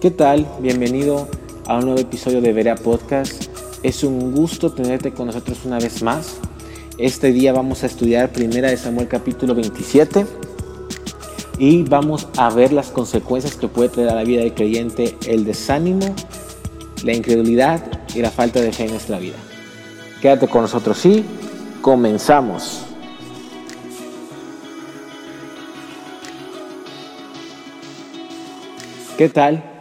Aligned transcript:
¿Qué 0.00 0.10
tal? 0.10 0.46
Bienvenido 0.60 1.26
a 1.66 1.78
un 1.78 1.86
nuevo 1.86 1.98
episodio 1.98 2.42
de 2.42 2.52
Verea 2.52 2.74
Podcast. 2.74 3.44
Es 3.82 4.04
un 4.04 4.34
gusto 4.34 4.70
tenerte 4.70 5.12
con 5.12 5.28
nosotros 5.28 5.64
una 5.64 5.78
vez 5.78 6.02
más. 6.02 6.36
Este 6.98 7.32
día 7.32 7.54
vamos 7.54 7.82
a 7.82 7.86
estudiar 7.86 8.30
Primera 8.30 8.68
de 8.68 8.76
Samuel 8.76 9.08
capítulo 9.08 9.54
27 9.54 10.26
y 11.58 11.82
vamos 11.84 12.28
a 12.36 12.50
ver 12.50 12.74
las 12.74 12.88
consecuencias 12.88 13.56
que 13.56 13.68
puede 13.68 13.88
traer 13.88 14.10
a 14.10 14.16
la 14.16 14.24
vida 14.24 14.42
del 14.42 14.52
creyente 14.52 15.16
el 15.26 15.46
desánimo, 15.46 16.14
la 17.02 17.14
incredulidad 17.14 17.80
y 18.14 18.20
la 18.20 18.30
falta 18.30 18.60
de 18.60 18.72
fe 18.72 18.84
en 18.84 18.90
nuestra 18.90 19.18
vida. 19.18 19.36
Quédate 20.20 20.46
con 20.46 20.60
nosotros 20.60 21.06
y 21.06 21.24
comenzamos. 21.80 22.82
¿Qué 29.16 29.30
tal? 29.30 29.75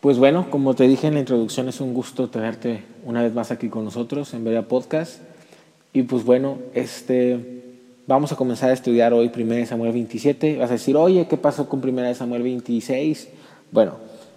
Pues 0.00 0.18
bueno, 0.18 0.46
como 0.50 0.74
te 0.74 0.88
dije 0.88 1.08
en 1.08 1.14
la 1.14 1.20
introducción, 1.20 1.68
es 1.68 1.78
un 1.82 1.92
gusto 1.92 2.30
tenerte 2.30 2.84
una 3.04 3.22
vez 3.22 3.34
más 3.34 3.50
aquí 3.50 3.68
con 3.68 3.84
nosotros 3.84 4.32
en 4.32 4.44
Veria 4.44 4.66
Podcast. 4.66 5.20
Y 5.92 6.04
pues 6.04 6.24
bueno, 6.24 6.56
este, 6.72 7.82
vamos 8.06 8.32
a 8.32 8.36
comenzar 8.36 8.70
a 8.70 8.72
estudiar 8.72 9.12
hoy 9.12 9.30
1 9.34 9.66
Samuel 9.66 9.92
27. 9.92 10.56
Vas 10.56 10.70
a 10.70 10.72
decir, 10.72 10.96
oye, 10.96 11.26
¿qué 11.28 11.36
pasó 11.36 11.68
con 11.68 11.86
1 11.86 12.14
Samuel 12.14 12.42
26? 12.42 13.28
Bueno, 13.72 13.96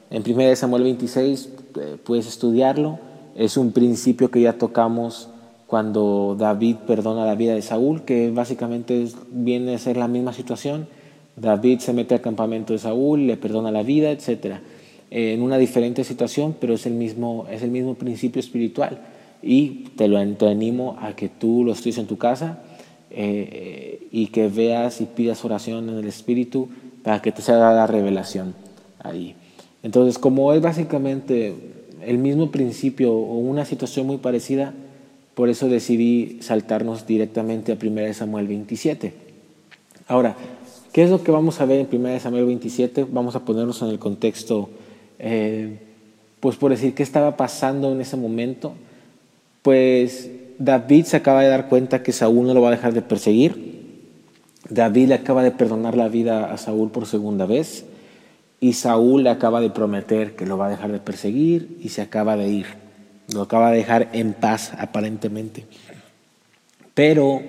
en 0.09 0.29
1 0.29 0.55
Samuel 0.57 0.83
26 0.83 1.49
eh, 1.80 1.97
puedes 2.03 2.27
estudiarlo. 2.27 2.99
Es 3.33 3.55
un 3.55 3.71
principio 3.71 4.30
que 4.30 4.41
ya 4.41 4.57
tocamos 4.57 5.30
cuando 5.67 6.35
David 6.38 6.75
perdona 6.85 7.25
la 7.25 7.35
vida 7.35 7.53
de 7.55 7.61
Saúl, 7.61 8.02
que 8.02 8.31
básicamente 8.31 9.07
viene 9.31 9.75
a 9.75 9.80
ser 9.80 9.95
la 9.95 10.09
misma 10.09 10.33
situación 10.33 10.88
David 11.35 11.80
se 11.80 11.93
mete 11.93 12.16
al 12.16 12.21
campamento 12.21 12.73
de 12.73 12.80
Saúl, 12.80 13.25
le 13.25 13.38
perdona 13.38 13.71
la 13.71 13.83
vida, 13.83 14.11
etc. 14.11 14.57
En 15.16 15.44
una 15.44 15.59
diferente 15.59 16.03
situación, 16.03 16.55
pero 16.59 16.73
es 16.73 16.88
el 16.88 16.94
mismo, 16.94 17.45
es 17.52 17.62
el 17.62 17.70
mismo 17.70 17.94
principio 17.94 18.39
espiritual. 18.39 19.00
Y 19.44 19.89
te 19.95 20.08
lo 20.08 20.17
animo 20.17 20.97
a 21.00 21.16
que 21.16 21.30
tú 21.30 21.64
lo 21.64 21.73
estudies 21.73 22.00
en 22.00 22.08
tu 22.08 22.17
casa 22.17 22.64
eh, 23.11 24.08
y 24.11 24.28
que 24.28 24.47
veas 24.47 25.02
y 25.02 25.05
pidas 25.05 25.45
oración 25.45 25.88
en 25.88 26.00
el 26.00 26.08
Espíritu 26.08 26.70
para 27.03 27.22
que 27.22 27.31
te 27.31 27.44
sea 27.44 27.58
la 27.58 27.86
revelación 27.86 28.55
ahí. 29.03 29.36
Entonces, 29.83 30.17
como 30.17 30.52
es 30.52 30.61
básicamente 30.61 31.53
el 32.02 32.17
mismo 32.17 32.50
principio 32.50 33.14
o 33.14 33.38
una 33.38 33.66
situación 33.66 34.08
muy 34.08 34.17
parecida, 34.17 34.73
por 35.36 35.50
eso 35.50 35.67
decidí 35.67 36.39
saltarnos 36.42 37.05
directamente 37.05 37.72
a 37.72 37.77
1 37.80 38.14
Samuel 38.16 38.48
27. 38.48 39.14
Ahora, 40.08 40.36
¿Qué 40.94 41.02
es 41.02 41.09
lo 41.09 41.23
que 41.23 41.31
vamos 41.31 41.59
a 41.59 41.66
ver 41.66 41.80
en 41.80 41.88
1 41.92 42.20
Samuel 42.20 42.45
27? 42.45 43.08
Vamos 43.09 43.36
a 43.36 43.44
ponernos 43.44 43.81
en 43.81 43.88
el 43.88 43.98
contexto, 43.98 44.70
eh, 45.25 45.79
pues 46.41 46.57
por 46.57 46.71
decir, 46.71 46.93
¿qué 46.93 47.02
estaba 47.02 47.38
pasando 47.38 47.93
en 47.93 48.02
ese 48.02 48.17
momento? 48.17 48.73
Pues 49.61 50.30
David 50.59 51.05
se 51.05 51.15
acaba 51.15 51.41
de 51.41 51.47
dar 51.47 51.69
cuenta 51.69 52.03
que 52.03 52.11
Saúl 52.11 52.45
no 52.45 52.53
lo 52.53 52.61
va 52.61 52.67
a 52.67 52.71
dejar 52.71 52.93
de 52.93 53.02
perseguir. 53.02 53.73
David 54.69 55.07
le 55.07 55.13
acaba 55.13 55.41
de 55.41 55.52
perdonar 55.52 55.95
la 55.95 56.09
vida 56.09 56.52
a 56.52 56.57
Saúl 56.57 56.91
por 56.91 57.05
segunda 57.05 57.45
vez. 57.45 57.85
Y 58.59 58.73
Saúl 58.73 59.23
le 59.23 59.30
acaba 59.30 59.61
de 59.61 59.69
prometer 59.69 60.35
que 60.35 60.45
lo 60.45 60.57
va 60.57 60.67
a 60.67 60.71
dejar 60.71 60.91
de 60.91 60.99
perseguir 60.99 61.77
y 61.81 61.89
se 61.89 62.02
acaba 62.02 62.35
de 62.35 62.49
ir. 62.49 62.65
Lo 63.33 63.43
acaba 63.43 63.71
de 63.71 63.77
dejar 63.77 64.09
en 64.11 64.33
paz 64.33 64.73
aparentemente. 64.77 65.65
Pero 66.93 67.41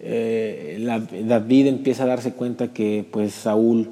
eh, 0.00 0.82
David 1.26 1.66
empieza 1.66 2.04
a 2.04 2.06
darse 2.06 2.32
cuenta 2.32 2.72
que 2.72 3.06
pues 3.10 3.34
Saúl 3.34 3.90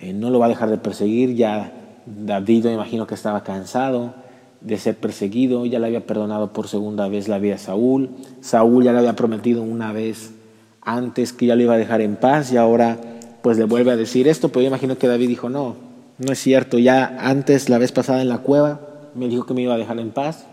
eh, 0.00 0.12
no 0.12 0.28
lo 0.28 0.38
va 0.38 0.46
a 0.46 0.50
dejar 0.50 0.68
de 0.68 0.78
perseguir, 0.78 1.34
ya 1.34 1.78
David 2.06 2.64
me 2.66 2.74
imagino 2.74 3.06
que 3.06 3.14
estaba 3.14 3.42
cansado 3.42 4.14
de 4.60 4.78
ser 4.78 4.96
perseguido, 4.96 5.66
ya 5.66 5.78
le 5.78 5.86
había 5.86 6.06
perdonado 6.06 6.52
por 6.52 6.68
segunda 6.68 7.08
vez 7.08 7.28
la 7.28 7.38
vida 7.38 7.56
a 7.56 7.58
Saúl, 7.58 8.10
Saúl 8.40 8.84
ya 8.84 8.92
le 8.92 8.98
había 8.98 9.16
prometido 9.16 9.62
una 9.62 9.92
vez 9.92 10.32
antes 10.80 11.32
que 11.32 11.46
ya 11.46 11.56
lo 11.56 11.62
iba 11.62 11.74
a 11.74 11.78
dejar 11.78 12.00
en 12.00 12.16
paz 12.16 12.52
y 12.52 12.56
ahora 12.56 12.98
pues 13.42 13.58
le 13.58 13.64
vuelve 13.64 13.90
a 13.90 13.96
decir 13.96 14.28
esto, 14.28 14.50
pero 14.50 14.62
yo 14.62 14.68
imagino 14.68 14.98
que 14.98 15.08
David 15.08 15.28
dijo, 15.28 15.48
no, 15.48 15.74
no 16.18 16.32
es 16.32 16.38
cierto, 16.38 16.78
ya 16.78 17.16
antes, 17.18 17.68
la 17.68 17.78
vez 17.78 17.90
pasada 17.90 18.22
en 18.22 18.28
la 18.28 18.38
cueva, 18.38 18.80
me 19.14 19.28
dijo 19.28 19.46
que 19.46 19.54
me 19.54 19.62
iba 19.62 19.74
a 19.74 19.78
dejar 19.78 19.98
en 19.98 20.10
paz, 20.10 20.46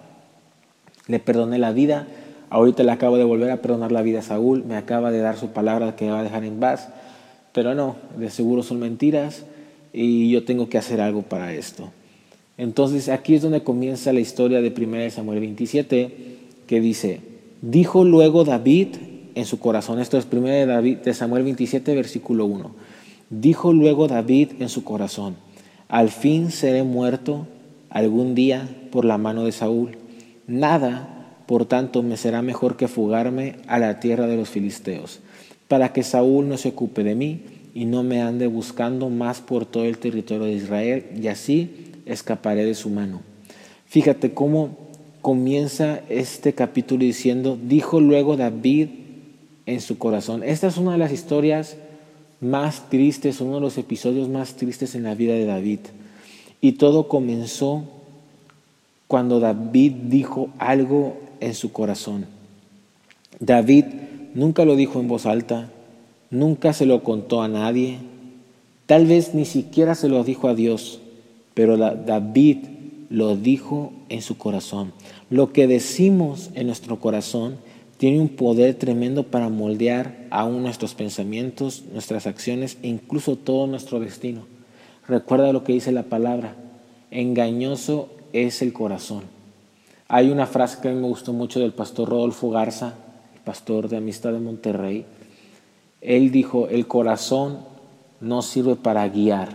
le 1.07 1.19
perdoné 1.19 1.59
la 1.59 1.72
vida, 1.72 2.07
Ahorita 2.51 2.84
le 2.84 2.91
acabo 2.91 3.18
de 3.18 3.24
volver 3.24 3.51
a 3.51 3.57
perdonar 3.57 3.91
la 3.91 4.01
vida 4.01 4.19
a 4.19 4.24
Saúl, 4.24 4.63
me 4.66 4.75
acaba 4.75 5.12
de 5.12 5.19
dar 5.19 5.38
su 5.38 5.50
palabra 5.50 5.95
que 5.95 6.06
me 6.06 6.12
va 6.12 6.19
a 6.19 6.24
dejar 6.24 6.44
en 6.44 6.59
paz, 6.59 6.90
pero 7.53 7.75
no, 7.75 7.95
de 8.18 8.31
seguro 8.31 8.63
son 8.63 8.79
mentiras 8.79 9.44
y 9.94 10.29
yo 10.29 10.44
tengo 10.44 10.69
que 10.69 10.77
hacer 10.77 11.01
algo 11.01 11.23
para 11.23 11.53
esto. 11.53 11.91
Entonces 12.57 13.09
aquí 13.09 13.35
es 13.35 13.41
donde 13.41 13.63
comienza 13.63 14.13
la 14.13 14.19
historia 14.19 14.61
de 14.61 14.73
1 14.75 15.11
Samuel 15.11 15.39
27, 15.39 16.13
que 16.67 16.81
dice, 16.81 17.22
dijo 17.61 18.03
luego 18.03 18.44
David 18.44 18.88
en 19.35 19.45
su 19.45 19.59
corazón, 19.59 20.00
esto 20.00 20.17
es 20.17 20.27
1 20.31 20.41
de, 20.47 21.00
de 21.03 21.13
Samuel 21.13 21.44
27, 21.44 21.95
versículo 21.95 22.45
1, 22.45 22.72
dijo 23.29 23.73
luego 23.73 24.07
David 24.07 24.50
en 24.59 24.69
su 24.69 24.83
corazón, 24.83 25.35
al 25.88 26.09
fin 26.09 26.51
seré 26.51 26.83
muerto 26.83 27.47
algún 27.89 28.35
día 28.35 28.69
por 28.91 29.06
la 29.06 29.17
mano 29.17 29.45
de 29.45 29.51
Saúl. 29.51 29.97
Nada 30.45 31.19
por 31.50 31.66
tanto, 31.66 32.03
me 32.03 32.16
será 32.16 32.44
mejor 32.44 32.77
que 32.77 32.88
fugarme 32.88 33.56
a 33.66 33.79
la 33.79 34.00
tierra 34.00 34.27
de 34.27 34.38
los 34.38 34.50
filisteos, 34.50 35.19
para 35.67 35.94
que 35.94 36.03
Saúl 36.03 36.47
no 36.47 36.57
se 36.57 36.69
ocupe 36.69 37.03
de 37.03 37.16
mí 37.16 37.41
y 37.79 37.85
no 37.85 38.03
me 38.03 38.22
ande 38.22 38.47
buscando 38.47 39.09
más 39.09 39.40
por 39.40 39.66
todo 39.66 39.85
el 39.85 40.00
territorio 40.00 40.47
de 40.47 40.51
Israel, 40.51 41.06
y 41.16 41.28
así 41.28 41.94
escaparé 42.06 42.66
de 42.66 42.75
su 42.75 42.90
mano. 42.90 43.22
Fíjate 43.85 44.34
cómo 44.34 44.75
comienza 45.22 46.01
este 46.09 46.51
capítulo 46.51 47.06
diciendo, 47.06 47.57
dijo 47.57 48.01
luego 48.01 48.35
David 48.35 48.89
en 49.66 49.79
su 49.79 49.97
corazón. 49.97 50.44
Esta 50.44 50.68
es 50.68 50.75
una 50.75 50.91
de 50.91 50.97
las 50.97 51.13
historias 51.13 51.78
más 52.41 52.89
tristes, 52.89 53.39
uno 53.39 53.56
de 53.56 53.62
los 53.62 53.78
episodios 53.78 54.28
más 54.28 54.56
tristes 54.56 54.94
en 54.94 55.03
la 55.03 55.16
vida 55.16 55.35
de 55.35 55.45
David. 55.45 55.79
Y 56.59 56.73
todo 56.73 57.07
comenzó 57.07 57.85
cuando 59.07 59.39
David 59.39 59.94
dijo 60.09 60.50
algo 60.57 61.18
en 61.39 61.53
su 61.53 61.72
corazón. 61.72 62.25
David 63.39 63.85
nunca 64.34 64.66
lo 64.66 64.75
dijo 64.75 65.00
en 65.00 65.07
voz 65.07 65.25
alta, 65.25 65.72
nunca 66.29 66.73
se 66.73 66.85
lo 66.85 67.03
contó 67.03 67.41
a 67.41 67.47
nadie, 67.47 68.00
tal 68.85 69.06
vez 69.06 69.34
ni 69.34 69.45
siquiera 69.45 69.95
se 69.95 70.09
lo 70.09 70.23
dijo 70.23 70.47
a 70.47 70.56
Dios, 70.56 71.00
pero 71.53 71.78
David 71.78 72.57
lo 73.09 73.35
dijo 73.35 73.91
en 74.09 74.22
su 74.22 74.38
corazón. 74.38 74.94
Lo 75.29 75.51
que 75.51 75.68
decimos 75.68 76.50
en 76.56 76.68
nuestro 76.68 77.00
corazón 77.00 77.57
tiene 77.97 78.19
un 78.19 78.29
poder 78.29 78.75
tremendo 78.75 79.23
para 79.23 79.50
moldear 79.50 80.28
aún 80.29 80.63
nuestros 80.63 80.94
pensamientos, 80.94 81.84
nuestras 81.91 82.28
acciones 82.28 82.78
e 82.81 82.88
incluso 82.88 83.35
todo 83.35 83.68
nuestro 83.68 84.00
destino. 84.00 84.45
Recuerda 85.07 85.53
lo 85.53 85.63
que 85.63 85.73
dice 85.73 85.91
la 85.91 86.03
palabra, 86.03 86.56
engañoso 87.12 88.09
es 88.31 88.62
el 88.62 88.73
corazón 88.73 89.23
hay 90.12 90.31
una 90.31 90.47
frase 90.47 90.79
que 90.81 90.89
a 90.89 90.91
mí 90.91 91.00
me 91.00 91.07
gustó 91.07 91.34
mucho 91.34 91.59
del 91.59 91.72
pastor 91.72 92.09
Rodolfo 92.09 92.50
Garza, 92.50 92.95
pastor 93.45 93.88
de 93.89 93.97
Amistad 93.97 94.34
de 94.34 94.39
Monterrey. 94.39 95.06
Él 96.02 96.32
dijo, 96.32 96.68
el 96.68 96.88
corazón 96.88 97.60
no 98.22 98.42
sirve 98.42 98.76
para 98.76 99.08
guiar 99.08 99.50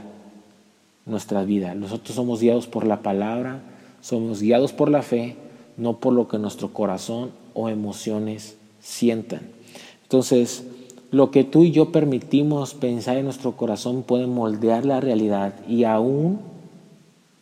nuestra 1.07 1.45
vida. 1.45 1.75
Nosotros 1.75 2.15
somos 2.15 2.41
guiados 2.41 2.67
por 2.67 2.87
la 2.87 3.03
palabra, 3.03 3.63
somos 4.01 4.41
guiados 4.41 4.73
por 4.73 4.91
la 4.91 5.03
fe, 5.03 5.37
no 5.77 5.99
por 5.99 6.13
lo 6.13 6.29
que 6.29 6.39
nuestro 6.39 6.73
corazón 6.73 7.31
o 7.55 7.69
emociones 7.69 8.57
sientan. 8.81 9.43
Entonces, 10.03 10.65
lo 11.11 11.31
que 11.31 11.45
tú 11.45 11.65
y 11.65 11.71
yo 11.71 11.93
permitimos 11.93 12.75
pensar 12.75 13.17
en 13.17 13.25
nuestro 13.25 13.53
corazón 13.53 14.03
puede 14.03 14.27
moldear 14.27 14.85
la 14.85 15.01
realidad 15.01 15.55
y 15.69 15.85
aún 15.85 16.41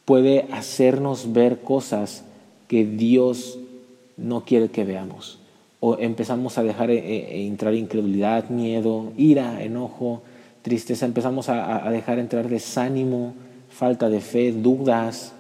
puede 0.05 0.46
hacernos 0.52 1.32
ver 1.32 1.62
cosas 1.62 2.25
que 2.69 2.84
Dios 2.84 3.58
no 4.16 4.44
quiere 4.44 4.69
que 4.69 4.84
veamos. 4.84 5.38
O 5.84 5.99
empezamos 5.99 6.58
a 6.58 6.62
dejar 6.62 6.93
eh, 6.93 6.99
eh, 6.99 7.44
entrar 7.44 7.75
incredulidad, 7.75 8.50
miedo, 8.50 9.12
ira, 9.17 9.64
enojo, 9.64 10.23
tristeza. 10.62 11.06
Empezamos 11.06 11.49
a, 11.49 11.90
dejar 11.90 12.20
entrar 12.20 12.49
desánimo, 12.49 13.34
falta 13.69 14.08
de 14.08 14.20
fe, 14.20 14.52
dudas. 14.52 15.32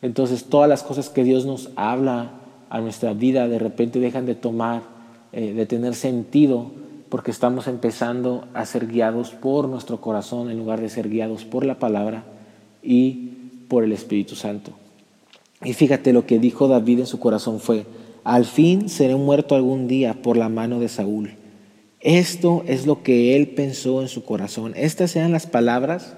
Entonces 0.00 0.46
todas 0.46 0.70
las 0.70 0.82
cosas 0.82 1.10
que 1.10 1.22
Dios 1.22 1.44
nos 1.44 1.68
habla 1.76 2.30
a 2.70 2.80
nuestra 2.80 3.12
vida 3.12 3.46
de 3.46 3.58
repente 3.58 4.00
dejan 4.00 4.24
de 4.24 4.34
tomar, 4.34 4.82
eh, 5.32 5.52
de 5.52 5.66
tener 5.66 5.94
sentido 5.94 6.70
porque 7.10 7.30
estamos 7.30 7.66
empezando 7.66 8.46
a 8.54 8.64
ser 8.64 8.86
guiados 8.86 9.32
por 9.32 9.68
nuestro 9.68 10.00
corazón 10.00 10.50
en 10.50 10.56
lugar 10.56 10.80
de 10.80 10.88
ser 10.88 11.10
guiados 11.10 11.44
por 11.44 11.66
la 11.66 11.78
palabra 11.78 12.24
y 12.82 13.32
por 13.68 13.84
el 13.84 13.92
Espíritu 13.92 14.34
Santo. 14.34 14.72
Y 15.62 15.74
fíjate 15.74 16.12
lo 16.14 16.24
que 16.24 16.38
dijo 16.38 16.68
David 16.68 17.00
en 17.00 17.06
su 17.06 17.18
corazón 17.18 17.60
fue, 17.60 17.84
al 18.28 18.44
fin 18.44 18.90
seré 18.90 19.16
muerto 19.16 19.54
algún 19.54 19.88
día 19.88 20.12
por 20.12 20.36
la 20.36 20.50
mano 20.50 20.80
de 20.80 20.90
Saúl. 20.90 21.30
Esto 21.98 22.62
es 22.66 22.84
lo 22.84 23.02
que 23.02 23.34
él 23.34 23.48
pensó 23.48 24.02
en 24.02 24.08
su 24.08 24.22
corazón. 24.22 24.74
Estas 24.76 25.16
eran 25.16 25.32
las 25.32 25.46
palabras 25.46 26.14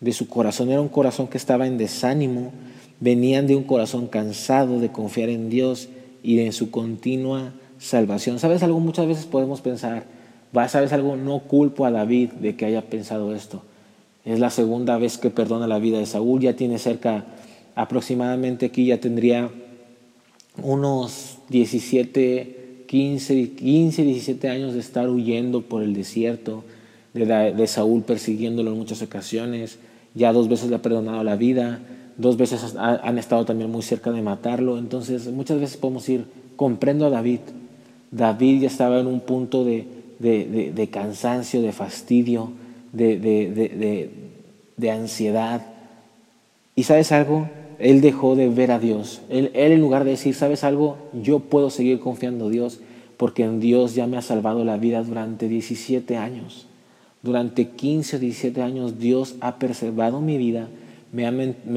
de 0.00 0.12
su 0.12 0.28
corazón. 0.28 0.68
Era 0.68 0.82
un 0.82 0.90
corazón 0.90 1.26
que 1.26 1.38
estaba 1.38 1.66
en 1.66 1.78
desánimo, 1.78 2.52
venían 3.00 3.46
de 3.46 3.56
un 3.56 3.62
corazón 3.62 4.06
cansado 4.06 4.80
de 4.80 4.90
confiar 4.92 5.30
en 5.30 5.48
Dios 5.48 5.88
y 6.22 6.40
en 6.40 6.52
su 6.52 6.70
continua 6.70 7.54
salvación. 7.78 8.38
¿Sabes 8.38 8.62
algo? 8.62 8.78
Muchas 8.78 9.06
veces 9.06 9.24
podemos 9.24 9.62
pensar, 9.62 10.04
¿sabes 10.68 10.92
algo? 10.92 11.16
No 11.16 11.38
culpo 11.38 11.86
a 11.86 11.90
David 11.90 12.32
de 12.32 12.54
que 12.54 12.66
haya 12.66 12.82
pensado 12.82 13.34
esto. 13.34 13.62
Es 14.26 14.40
la 14.40 14.50
segunda 14.50 14.98
vez 14.98 15.16
que 15.16 15.30
perdona 15.30 15.66
la 15.66 15.78
vida 15.78 16.00
de 16.00 16.04
Saúl, 16.04 16.42
ya 16.42 16.52
tiene 16.52 16.78
cerca, 16.78 17.24
aproximadamente 17.74 18.66
aquí 18.66 18.84
ya 18.84 19.00
tendría 19.00 19.50
unos 20.62 21.38
17, 21.48 22.84
15, 22.86 23.50
15 23.52 24.02
17 24.02 24.48
años 24.48 24.74
de 24.74 24.80
estar 24.80 25.08
huyendo 25.08 25.62
por 25.62 25.82
el 25.82 25.94
desierto, 25.94 26.64
de, 27.14 27.24
de 27.26 27.66
Saúl 27.66 28.02
persiguiéndolo 28.02 28.72
en 28.72 28.78
muchas 28.78 29.02
ocasiones, 29.02 29.78
ya 30.14 30.32
dos 30.32 30.48
veces 30.48 30.70
le 30.70 30.76
ha 30.76 30.82
perdonado 30.82 31.22
la 31.24 31.36
vida, 31.36 31.80
dos 32.16 32.36
veces 32.36 32.74
han 32.76 33.18
estado 33.18 33.44
también 33.44 33.70
muy 33.70 33.82
cerca 33.82 34.10
de 34.10 34.22
matarlo, 34.22 34.78
entonces 34.78 35.26
muchas 35.28 35.60
veces 35.60 35.76
podemos 35.76 36.08
ir, 36.08 36.24
comprendo 36.56 37.06
a 37.06 37.10
David, 37.10 37.40
David 38.10 38.62
ya 38.62 38.66
estaba 38.68 39.00
en 39.00 39.06
un 39.06 39.20
punto 39.20 39.64
de, 39.64 39.86
de, 40.18 40.88
cansancio, 40.90 41.62
de 41.62 41.72
fastidio, 41.72 42.50
de, 42.92 43.18
de, 44.76 44.90
ansiedad. 44.90 45.62
¿Y 46.74 46.84
sabes 46.84 47.12
algo? 47.12 47.48
Él 47.78 48.00
dejó 48.00 48.34
de 48.34 48.48
ver 48.48 48.70
a 48.72 48.78
Dios. 48.78 49.20
Él, 49.28 49.50
en 49.54 49.80
lugar 49.80 50.04
de 50.04 50.10
decir, 50.10 50.34
¿sabes 50.34 50.64
algo? 50.64 50.96
Yo 51.12 51.38
puedo 51.38 51.70
seguir 51.70 52.00
confiando 52.00 52.46
en 52.46 52.52
Dios 52.52 52.80
porque 53.16 53.44
en 53.44 53.60
Dios 53.60 53.94
ya 53.94 54.06
me 54.06 54.16
ha 54.16 54.22
salvado 54.22 54.64
la 54.64 54.76
vida 54.76 55.02
durante 55.02 55.48
17 55.48 56.16
años. 56.16 56.66
Durante 57.22 57.68
15 57.70 58.16
o 58.16 58.18
17 58.18 58.62
años 58.62 58.98
Dios 58.98 59.36
ha 59.40 59.58
preservado 59.58 60.20
mi 60.20 60.38
vida, 60.38 60.68
me 61.12 61.26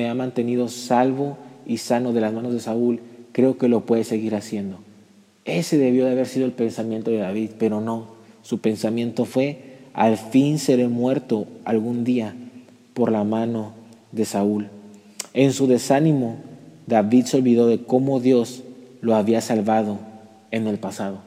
ha 0.10 0.14
mantenido 0.14 0.68
salvo 0.68 1.38
y 1.66 1.78
sano 1.78 2.14
de 2.14 2.22
las 2.22 2.34
manos 2.34 2.54
de 2.54 2.60
Saúl. 2.60 3.00
Creo 3.32 3.58
que 3.58 3.68
lo 3.68 3.86
puede 3.86 4.04
seguir 4.04 4.36
haciendo. 4.36 4.80
Ese 5.46 5.78
debió 5.78 6.06
de 6.06 6.12
haber 6.12 6.28
sido 6.28 6.46
el 6.46 6.52
pensamiento 6.52 7.10
de 7.10 7.18
David, 7.18 7.52
pero 7.58 7.82
no. 7.82 8.08
Su 8.44 8.60
pensamiento 8.60 9.26
fue, 9.26 9.80
al 9.94 10.18
fin 10.18 10.60
seré 10.60 10.88
muerto 10.88 11.48
algún 11.66 12.04
día 12.04 12.36
por 12.94 13.12
la 13.12 13.24
mano 13.24 13.74
de 14.12 14.26
Saúl. 14.26 14.70
En 15.34 15.54
su 15.54 15.68
desánimo, 15.68 16.38
David 16.88 17.26
se 17.26 17.38
olvidó 17.38 17.68
de 17.68 17.84
cómo 17.84 18.20
Dios 18.20 18.64
lo 19.02 19.16
había 19.16 19.42
salvado 19.42 20.00
en 20.52 20.68
el 20.68 20.78
pasado. 20.78 21.20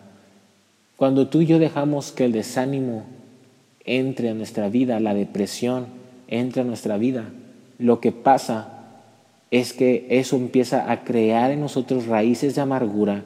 Cuando 0.96 1.28
tú 1.28 1.40
y 1.40 1.46
yo 1.46 1.58
dejamos 1.58 2.12
que 2.12 2.24
el 2.24 2.32
desánimo 2.32 3.04
entre 3.84 4.30
a 4.30 4.34
nuestra 4.34 4.68
vida, 4.68 5.00
la 5.00 5.14
depresión 5.14 5.86
entre 6.28 6.62
a 6.62 6.64
nuestra 6.64 6.98
vida, 6.98 7.24
lo 7.78 8.00
que 8.00 8.12
pasa 8.12 8.74
es 9.50 9.72
que 9.72 10.06
eso 10.10 10.36
empieza 10.36 10.90
a 10.90 11.04
crear 11.04 11.50
en 11.50 11.60
nosotros 11.60 12.06
raíces 12.06 12.54
de 12.54 12.60
amargura, 12.60 13.22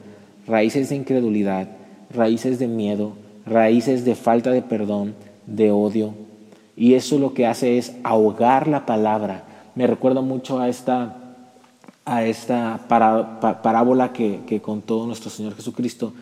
raíces 0.47 0.89
de 0.89 0.97
incredulidad, 0.97 1.69
raíces 2.15 2.59
de 2.59 2.69
miedo, 2.69 3.13
raíces 3.47 4.05
de 4.05 4.15
falta 4.15 4.51
de 4.51 4.63
perdón, 4.63 5.15
de 5.47 5.71
odio. 5.71 6.15
Y 6.77 6.95
eso 6.95 7.19
lo 7.19 7.35
que 7.35 7.47
hace 7.47 7.79
es 7.79 7.95
ahogar 8.05 8.69
la 8.69 8.87
palabra. 8.87 9.45
Me 9.79 9.87
recuerda 9.87 10.23
mucho 10.23 10.59
a 10.59 10.69
esta, 10.69 11.15
a 12.05 12.25
esta 12.25 12.89
parábola 12.89 14.13
que, 14.13 14.61
contó 14.61 15.07
nuestro 15.07 15.31
Señor 15.31 15.55
Jesucristo 15.55 16.15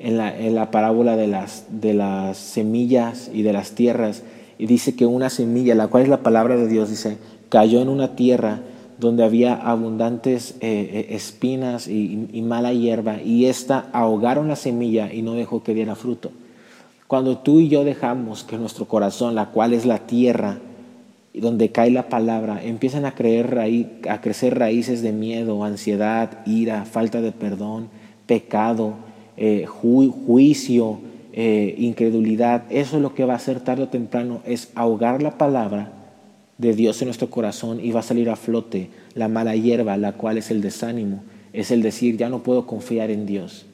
en 0.00 0.18
la, 0.18 0.36
en 0.36 0.56
la 0.56 0.72
parábola 0.72 1.14
de 1.14 1.28
las, 1.28 1.66
de 1.70 1.94
las 1.94 2.36
semillas 2.36 3.30
y 3.32 3.42
de 3.42 3.52
las 3.52 3.76
tierras. 3.76 4.24
Y 4.58 4.66
dice 4.66 4.96
que 4.96 5.06
una 5.06 5.30
semilla, 5.30 5.76
la 5.76 5.86
cual 5.86 6.02
es 6.02 6.08
la 6.08 6.24
palabra 6.24 6.56
de 6.56 6.66
Dios, 6.66 6.90
dice, 6.90 7.18
cayó 7.48 7.80
en 7.80 7.90
una 7.90 8.16
tierra 8.16 8.62
donde 8.98 9.22
había 9.22 9.54
abundantes 9.54 10.56
eh, 10.60 10.90
eh, 10.92 11.06
espinas 11.10 11.86
y, 11.86 12.42
mala 12.42 12.72
hierba, 12.72 13.22
y 13.22 13.46
ésta 13.46 13.88
ahogaron 13.92 14.48
la 14.48 14.56
semilla 14.56 15.14
y 15.14 15.22
no 15.22 15.34
dejó 15.34 15.62
que 15.62 15.74
diera 15.74 15.94
fruto. 15.94 16.32
Cuando 17.06 17.38
tú 17.38 17.60
y 17.60 17.68
yo 17.68 17.84
dejamos 17.84 18.42
que 18.42 18.58
nuestro 18.58 18.86
corazón, 18.86 19.36
la 19.36 19.50
cual 19.50 19.74
es 19.74 19.86
la 19.86 20.08
tierra, 20.08 20.58
donde 21.40 21.70
cae 21.70 21.90
la 21.90 22.08
palabra, 22.08 22.62
empiezan 22.64 23.04
a, 23.04 23.14
creer 23.14 23.58
a 24.08 24.20
crecer 24.20 24.58
raíces 24.58 25.02
de 25.02 25.12
miedo, 25.12 25.64
ansiedad, 25.64 26.46
ira, 26.46 26.84
falta 26.84 27.20
de 27.20 27.32
perdón, 27.32 27.88
pecado, 28.26 28.94
eh, 29.36 29.66
juicio, 29.66 31.00
incredulidad, 31.34 32.64
eso 32.70 32.96
es 32.96 33.02
lo 33.02 33.14
que 33.14 33.26
va 33.26 33.34
a 33.34 33.36
hacer 33.36 33.60
tarde 33.60 33.82
o 33.82 33.88
temprano, 33.88 34.40
es 34.46 34.70
ahogar 34.74 35.22
la 35.22 35.36
palabra 35.36 35.92
de 36.58 36.74
Dios 36.74 37.00
en 37.02 37.08
nuestro 37.08 37.28
corazón 37.28 37.80
y 37.82 37.92
va 37.92 38.00
a 38.00 38.02
salir 38.02 38.30
a 38.30 38.36
flote 38.36 38.88
la 39.14 39.28
mala 39.28 39.54
hierba, 39.56 39.96
la 39.96 40.12
cual 40.12 40.38
es 40.38 40.50
el 40.50 40.62
desánimo, 40.62 41.22
es 41.52 41.70
el 41.70 41.82
decir, 41.82 42.16
ya 42.16 42.28
no 42.28 42.42
puedo 42.42 42.66
confiar 42.66 43.10
en 43.10 43.26
Dios. 43.26 43.66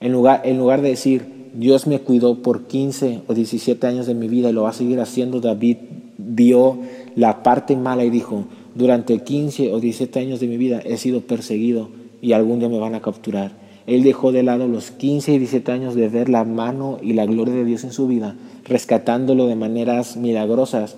En 0.00 0.12
lugar, 0.12 0.42
en 0.44 0.58
lugar 0.58 0.82
de 0.82 0.90
decir, 0.90 1.24
Dios 1.54 1.86
me 1.86 2.00
cuidó 2.00 2.42
por 2.42 2.66
15 2.66 3.22
o 3.26 3.34
17 3.34 3.86
años 3.86 4.06
de 4.06 4.14
mi 4.14 4.28
vida 4.28 4.50
y 4.50 4.52
lo 4.52 4.64
va 4.64 4.70
a 4.70 4.74
seguir 4.74 5.00
haciendo, 5.00 5.40
David 5.40 5.78
vio 6.18 6.78
la 7.14 7.42
parte 7.42 7.76
mala 7.76 8.04
y 8.04 8.10
dijo, 8.10 8.44
durante 8.74 9.18
15 9.18 9.72
o 9.72 9.80
17 9.80 10.18
años 10.18 10.40
de 10.40 10.46
mi 10.46 10.56
vida 10.56 10.80
he 10.84 10.96
sido 10.96 11.22
perseguido 11.22 11.88
y 12.20 12.32
algún 12.32 12.58
día 12.58 12.68
me 12.68 12.78
van 12.78 12.94
a 12.94 13.02
capturar. 13.02 13.52
Él 13.86 14.02
dejó 14.02 14.32
de 14.32 14.42
lado 14.42 14.66
los 14.66 14.90
15 14.90 15.32
y 15.32 15.38
17 15.38 15.72
años 15.72 15.94
de 15.94 16.08
ver 16.08 16.28
la 16.28 16.44
mano 16.44 16.98
y 17.00 17.12
la 17.12 17.24
gloria 17.24 17.54
de 17.54 17.64
Dios 17.64 17.84
en 17.84 17.92
su 17.92 18.08
vida, 18.08 18.34
rescatándolo 18.64 19.46
de 19.46 19.54
maneras 19.54 20.16
milagrosas 20.16 20.96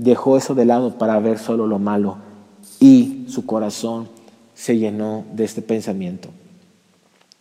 dejó 0.00 0.38
eso 0.38 0.54
de 0.54 0.64
lado 0.64 0.96
para 0.96 1.18
ver 1.20 1.38
solo 1.38 1.66
lo 1.66 1.78
malo 1.78 2.16
y 2.80 3.24
su 3.28 3.44
corazón 3.44 4.08
se 4.54 4.78
llenó 4.78 5.24
de 5.34 5.44
este 5.44 5.60
pensamiento. 5.60 6.30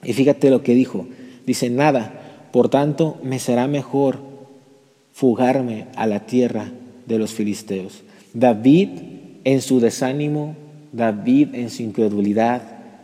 Y 0.04 0.13
fíjate 0.13 0.50
lo 0.50 0.62
que 0.62 0.75
dijo. 0.75 1.07
Dice, 1.45 1.69
nada, 1.69 2.48
por 2.52 2.69
tanto 2.69 3.18
me 3.24 3.40
será 3.40 3.68
mejor 3.68 4.19
fugarme 5.13 5.88
a 5.95 6.06
la 6.06 6.25
tierra 6.25 6.72
de 7.09 7.19
los 7.19 7.33
filisteos. 7.33 8.03
David 8.33 8.89
en 9.44 9.61
su 9.61 9.81
desánimo, 9.81 10.56
David 10.94 11.50
en 11.53 11.69
su 11.69 11.83
incredulidad, 11.83 12.61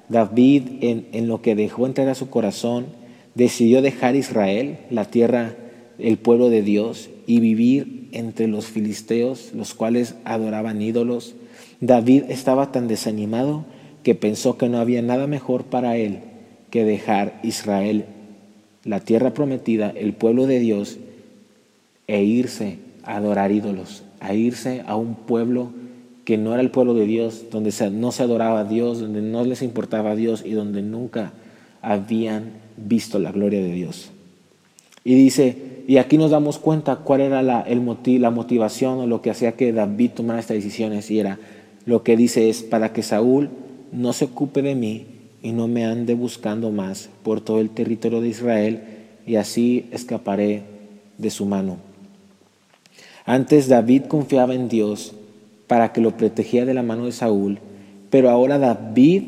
David 0.07 0.63
en, 0.81 1.07
en 1.11 1.27
lo 1.27 1.41
que 1.41 1.55
dejó 1.55 1.85
entrar 1.85 2.07
a 2.07 2.15
su 2.15 2.29
corazón, 2.29 2.85
decidió 3.33 3.81
dejar 3.81 4.15
Israel, 4.15 4.77
la 4.89 5.05
tierra, 5.05 5.55
el 5.99 6.17
pueblo 6.17 6.49
de 6.49 6.61
Dios, 6.61 7.09
y 7.27 7.39
vivir 7.39 8.07
entre 8.11 8.47
los 8.47 8.67
filisteos, 8.67 9.51
los 9.53 9.73
cuales 9.73 10.15
adoraban 10.23 10.81
ídolos. 10.81 11.35
David 11.81 12.23
estaba 12.29 12.71
tan 12.71 12.87
desanimado 12.87 13.65
que 14.03 14.15
pensó 14.15 14.57
que 14.57 14.69
no 14.69 14.77
había 14.77 15.01
nada 15.01 15.27
mejor 15.27 15.65
para 15.65 15.97
él 15.97 16.19
que 16.69 16.83
dejar 16.83 17.39
Israel, 17.43 18.05
la 18.83 18.99
tierra 18.99 19.33
prometida, 19.33 19.91
el 19.95 20.13
pueblo 20.13 20.45
de 20.45 20.59
Dios, 20.59 20.97
e 22.07 22.23
irse 22.23 22.84
adorar 23.05 23.51
ídolos, 23.51 24.03
a 24.19 24.33
irse 24.33 24.83
a 24.87 24.95
un 24.95 25.15
pueblo 25.15 25.69
que 26.25 26.37
no 26.37 26.53
era 26.53 26.61
el 26.61 26.71
pueblo 26.71 26.93
de 26.93 27.05
Dios, 27.05 27.45
donde 27.51 27.71
no 27.91 28.11
se 28.11 28.23
adoraba 28.23 28.61
a 28.61 28.63
Dios, 28.65 28.99
donde 28.99 29.21
no 29.21 29.43
les 29.45 29.61
importaba 29.61 30.11
a 30.11 30.15
Dios 30.15 30.43
y 30.45 30.51
donde 30.51 30.81
nunca 30.81 31.33
habían 31.81 32.53
visto 32.77 33.19
la 33.19 33.31
gloria 33.31 33.61
de 33.61 33.71
Dios. 33.71 34.11
Y 35.03 35.13
dice, 35.13 35.83
y 35.87 35.97
aquí 35.97 36.17
nos 36.17 36.31
damos 36.31 36.57
cuenta 36.57 36.95
cuál 36.97 37.21
era 37.21 37.43
la, 37.43 37.61
el 37.61 37.81
la 38.19 38.31
motivación 38.31 38.99
o 38.99 39.07
lo 39.07 39.21
que 39.21 39.29
hacía 39.29 39.51
que 39.51 39.71
David 39.71 40.11
tomara 40.15 40.39
estas 40.39 40.55
decisiones. 40.55 41.11
Y 41.11 41.19
era, 41.19 41.37
lo 41.85 42.01
que 42.01 42.17
dice 42.17 42.49
es, 42.49 42.63
para 42.63 42.91
que 42.91 43.03
Saúl 43.03 43.49
no 43.91 44.11
se 44.13 44.25
ocupe 44.25 44.63
de 44.63 44.73
mí 44.73 45.05
y 45.43 45.51
no 45.51 45.67
me 45.67 45.85
ande 45.85 46.15
buscando 46.15 46.71
más 46.71 47.09
por 47.21 47.39
todo 47.39 47.61
el 47.61 47.69
territorio 47.69 48.19
de 48.19 48.29
Israel, 48.29 48.81
y 49.27 49.35
así 49.35 49.85
escaparé 49.91 50.63
de 51.19 51.29
su 51.29 51.45
mano. 51.45 51.77
Antes 53.25 53.67
David 53.67 54.03
confiaba 54.03 54.53
en 54.53 54.69
Dios 54.69 55.13
para 55.67 55.91
que 55.91 56.01
lo 56.01 56.15
protegía 56.15 56.65
de 56.65 56.73
la 56.73 56.83
mano 56.83 57.05
de 57.05 57.11
Saúl, 57.11 57.59
pero 58.09 58.29
ahora 58.29 58.59
David 58.59 59.23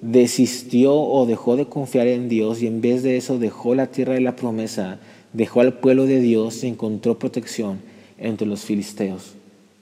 desistió 0.00 0.94
o 0.94 1.26
dejó 1.26 1.56
de 1.56 1.66
confiar 1.66 2.06
en 2.08 2.28
Dios 2.28 2.62
y 2.62 2.66
en 2.66 2.80
vez 2.80 3.02
de 3.02 3.16
eso 3.16 3.38
dejó 3.38 3.74
la 3.74 3.88
tierra 3.88 4.14
de 4.14 4.20
la 4.20 4.34
promesa 4.34 4.98
dejó 5.32 5.60
al 5.60 5.74
pueblo 5.74 6.06
de 6.06 6.20
Dios 6.20 6.62
y 6.64 6.68
encontró 6.68 7.18
protección 7.18 7.78
entre 8.18 8.46
los 8.46 8.64
filisteos 8.64 9.34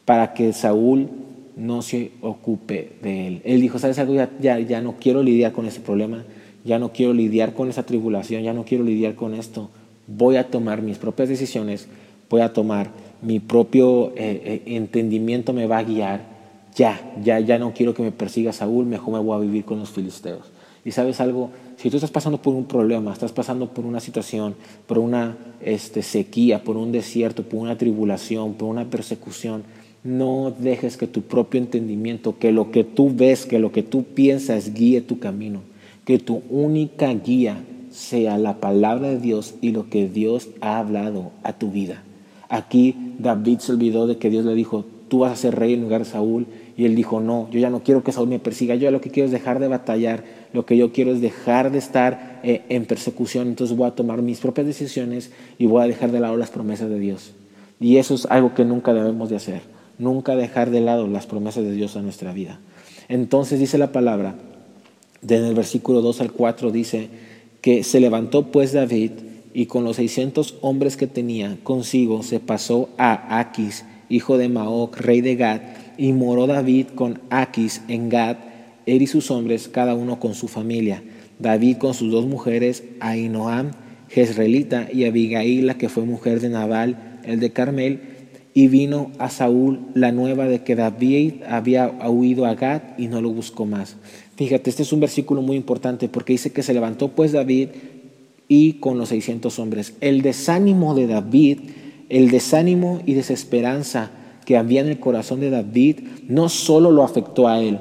para 0.05 0.33
que 0.33 0.53
Saúl 0.53 1.09
no 1.57 1.83
se 1.83 2.13
ocupe 2.21 2.93
de 3.03 3.27
él. 3.27 3.43
Él 3.45 3.61
dijo, 3.61 3.79
¿sabes 3.79 3.99
algo? 3.99 4.15
Ya, 4.15 4.59
ya, 4.59 4.81
no 4.81 4.97
quiero 4.99 5.23
lidiar 5.23 5.53
con 5.53 5.67
ese 5.67 5.81
problema, 5.81 6.25
ya 6.65 6.79
no 6.79 6.93
quiero 6.93 7.13
lidiar 7.13 7.55
con 7.55 7.69
esa 7.69 7.85
tribulación, 7.85 8.43
ya 8.43 8.53
no 8.53 8.65
quiero 8.65 8.85
lidiar 8.85 9.15
con 9.15 9.35
esto. 9.35 9.71
Voy 10.07 10.37
a 10.37 10.49
tomar 10.49 10.83
mis 10.83 10.99
propias 10.99 11.29
decisiones, 11.29 11.87
voy 12.29 12.41
a 12.41 12.53
tomar 12.53 12.91
mi 13.23 13.41
propio 13.41 14.11
eh, 14.17 14.41
eh, 14.45 14.63
entendimiento, 14.77 15.53
me 15.53 15.67
va 15.67 15.79
a 15.79 15.85
guiar. 15.85 16.41
Ya, 16.77 17.15
ya, 17.23 17.41
ya 17.41 17.59
no 17.59 17.73
quiero 17.73 17.95
que 17.95 18.03
me 18.03 18.13
persiga 18.13 18.53
Saúl, 18.53 18.87
mejor 18.87 19.15
me 19.15 19.21
voy 19.21 19.37
a 19.37 19.41
vivir 19.41 19.65
con 19.65 19.79
los 19.79 19.91
filisteos. 19.91 20.51
Y 20.85 20.93
sabes 20.93 21.21
algo, 21.21 21.51
si 21.77 21.91
tú 21.91 21.97
estás 21.97 22.11
pasando 22.11 22.41
por 22.41 22.55
un 22.55 22.65
problema, 22.65 23.13
estás 23.13 23.33
pasando 23.33 23.73
por 23.73 23.85
una 23.85 24.01
situación, 24.01 24.55
por 24.87 24.99
una 24.99 25.37
este, 25.61 26.03
sequía, 26.03 26.65
por 26.65 26.77
un 26.77 26.93
desierto, 26.93 27.43
por 27.43 27.61
una 27.61 27.77
tribulación, 27.77 28.55
por 28.55 28.69
una 28.69 28.85
persecución, 28.89 29.65
No 30.03 30.55
dejes 30.59 30.97
que 30.97 31.07
tu 31.07 31.21
propio 31.21 31.61
entendimiento, 31.61 32.39
que 32.39 32.53
lo 32.53 32.71
que 32.71 32.85
tú 32.85 33.13
ves, 33.15 33.45
que 33.45 33.59
lo 33.59 33.71
que 33.71 33.83
tú 33.83 34.05
piensas 34.05 34.73
guíe 34.73 35.03
tu 35.03 35.19
camino. 35.19 35.61
Que 36.07 36.19
tu 36.19 36.43
única 36.49 37.13
guía 37.13 37.63
sea 37.91 38.39
la 38.39 38.61
palabra 38.61 39.09
de 39.09 39.19
Dios 39.19 39.55
y 39.61 39.73
lo 39.73 39.91
que 39.91 40.09
Dios 40.09 40.49
ha 40.63 40.79
hablado 40.79 41.33
a 41.43 41.53
tu 41.53 41.71
vida. 41.71 42.03
Aquí 42.51 43.15
David 43.21 43.61
se 43.61 43.73
olvidó 43.73 44.09
de 44.09 44.19
que 44.19 44.29
Dios 44.29 44.45
le 44.45 44.55
dijo, 44.55 44.85
tú 45.09 45.21
vas 45.21 45.33
a 45.33 45.37
ser 45.37 45.55
rey 45.55 45.73
en 45.73 45.83
lugar 45.83 46.01
de 46.01 46.11
Saúl. 46.11 46.47
Y 46.77 46.85
él 46.85 46.97
dijo, 46.97 47.21
no, 47.21 47.49
yo 47.51 47.61
ya 47.61 47.71
no 47.71 47.83
quiero 47.83 48.03
que 48.03 48.11
Saúl 48.11 48.29
me 48.29 48.39
persiga, 48.39 48.75
yo 48.75 48.91
lo 48.91 49.01
que 49.01 49.11
quiero 49.11 49.27
es 49.27 49.33
dejar 49.33 49.61
de 49.61 49.69
batallar, 49.69 50.25
lo 50.53 50.67
que 50.67 50.77
yo 50.77 50.93
quiero 50.93 51.13
es 51.13 51.21
dejar 51.21 51.71
de 51.71 51.79
estar 51.79 52.41
eh, 52.43 52.63
en 52.71 52.87
persecución, 52.87 53.49
entonces 53.49 53.77
voy 53.77 53.87
a 53.87 53.95
tomar 53.95 54.23
mis 54.23 54.41
propias 54.41 54.67
decisiones 54.67 55.31
y 55.59 55.67
voy 55.67 55.83
a 55.83 55.87
dejar 55.87 56.11
de 56.11 56.21
lado 56.21 56.37
las 56.37 56.51
promesas 56.51 56.89
de 56.89 56.99
Dios. 56.99 57.33
Y 57.81 57.99
eso 57.99 58.15
es 58.15 58.27
algo 58.27 58.55
que 58.55 58.65
nunca 58.65 58.95
debemos 58.95 59.29
de 59.29 59.37
hacer, 59.37 59.61
nunca 59.99 60.37
dejar 60.37 60.71
de 60.71 60.81
lado 60.81 61.07
las 61.07 61.27
promesas 61.27 61.65
de 61.65 61.73
Dios 61.73 61.97
en 61.97 62.05
nuestra 62.05 62.33
vida. 62.33 62.59
Entonces 63.09 63.61
dice 63.61 63.77
la 63.77 63.93
palabra, 63.93 64.37
en 65.29 65.45
el 65.45 65.55
versículo 65.55 66.01
2 66.01 66.21
al 66.23 66.33
4 66.33 66.71
dice 66.71 67.09
que 67.61 67.85
se 67.85 68.01
levantó 68.01 68.47
pues 68.47 68.73
David 68.73 69.13
y 69.53 69.67
con 69.67 69.85
los 69.85 69.97
600 69.97 70.57
hombres 70.61 70.97
que 70.97 71.07
tenía 71.07 71.59
consigo 71.63 72.23
se 72.23 72.41
pasó 72.41 72.89
a 72.99 73.39
Aquis, 73.41 73.85
hijo 74.09 74.39
de 74.39 74.49
Maoc, 74.49 74.97
rey 74.99 75.21
de 75.21 75.37
Gad, 75.37 75.61
y 75.97 76.13
moró 76.13 76.47
David 76.47 76.87
con 76.95 77.21
Aquis 77.31 77.83
en 77.89 78.09
Gad, 78.09 78.37
él 78.87 79.03
y 79.03 79.07
sus 79.07 79.31
hombres, 79.31 79.69
cada 79.69 79.95
uno 79.95 80.19
con 80.19 80.35
su 80.35 80.49
familia. 80.49 81.03
David 81.39 81.79
con 81.79 81.95
sus 81.95 82.11
dos 82.11 82.27
mujeres, 82.27 82.85
Ainoam, 83.01 83.71
Jezreelita, 84.09 84.89
y 84.93 85.05
Abigail, 85.05 85.67
la 85.67 85.79
que 85.79 85.89
fue 85.89 86.05
mujer 86.05 86.41
de 86.41 86.49
Nabal, 86.49 87.21
el 87.25 87.41
de 87.41 87.51
Carmel, 87.51 88.01
y 88.53 88.69
vino 88.69 89.11
a 89.19 89.31
Saúl 89.31 89.81
la 89.95 90.13
nueva 90.13 90.47
de 90.47 90.63
que 90.65 90.75
David 90.75 91.43
había 91.49 91.89
huido 92.09 92.47
a 92.47 92.55
Gad 92.55 92.83
y 92.99 93.07
no 93.07 93.21
lo 93.21 93.31
buscó 93.31 93.65
más. 93.65 93.97
Fíjate, 94.37 94.71
este 94.71 94.83
es 94.83 94.93
un 94.93 95.01
versículo 95.01 95.43
muy 95.43 95.57
importante 95.57 96.09
porque 96.09 96.33
dice 96.33 96.53
que 96.53 96.63
se 96.63 96.75
levantó 96.75 97.09
pues 97.09 97.33
David 97.33 97.69
y 98.51 98.75
con 98.75 98.99
los 98.99 99.11
600 99.11 99.61
hombres. 99.61 99.95
El 100.01 100.23
desánimo 100.23 100.97
de 100.97 101.07
David, 101.07 101.61
el 102.09 102.33
desánimo 102.33 103.01
y 103.07 103.15
desesperanza 103.15 104.11
que 104.45 104.57
había 104.57 104.81
en 104.81 104.89
el 104.89 104.99
corazón 104.99 105.39
de 105.39 105.51
David 105.51 106.01
no 106.27 106.49
solo 106.49 106.91
lo 106.91 107.05
afectó 107.05 107.47
a 107.47 107.61
él, 107.61 107.79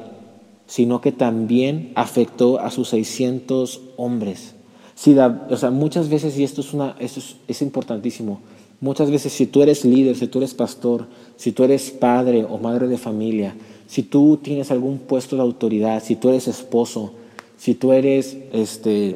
sino 0.67 1.01
que 1.01 1.11
también 1.11 1.91
afectó 1.95 2.59
a 2.59 2.69
sus 2.69 2.89
600 2.89 3.81
hombres. 3.97 4.53
Si 4.93 5.17
o 5.17 5.57
sea, 5.57 5.71
muchas 5.71 6.07
veces, 6.07 6.37
y 6.37 6.43
esto, 6.43 6.61
es, 6.61 6.71
una, 6.71 6.95
esto 6.99 7.19
es, 7.47 7.61
importantísimo, 7.63 8.39
muchas 8.79 9.09
veces 9.09 9.33
si 9.33 9.47
tú 9.47 9.63
eres 9.63 9.83
líder, 9.83 10.15
si 10.17 10.27
tú 10.27 10.37
eres 10.37 10.53
pastor, 10.53 11.07
si 11.35 11.51
tú 11.51 11.63
eres 11.63 11.89
padre 11.89 12.45
o 12.47 12.59
madre 12.59 12.87
de 12.87 12.99
familia, 12.99 13.55
si 13.87 14.03
tú 14.03 14.37
tienes 14.37 14.69
algún 14.69 14.99
puesto 14.99 15.35
de 15.35 15.41
autoridad, 15.41 16.03
si 16.03 16.15
tú 16.15 16.29
eres 16.29 16.47
esposo, 16.47 17.13
si 17.57 17.73
tú 17.73 17.91
eres 17.91 18.37
este, 18.53 19.15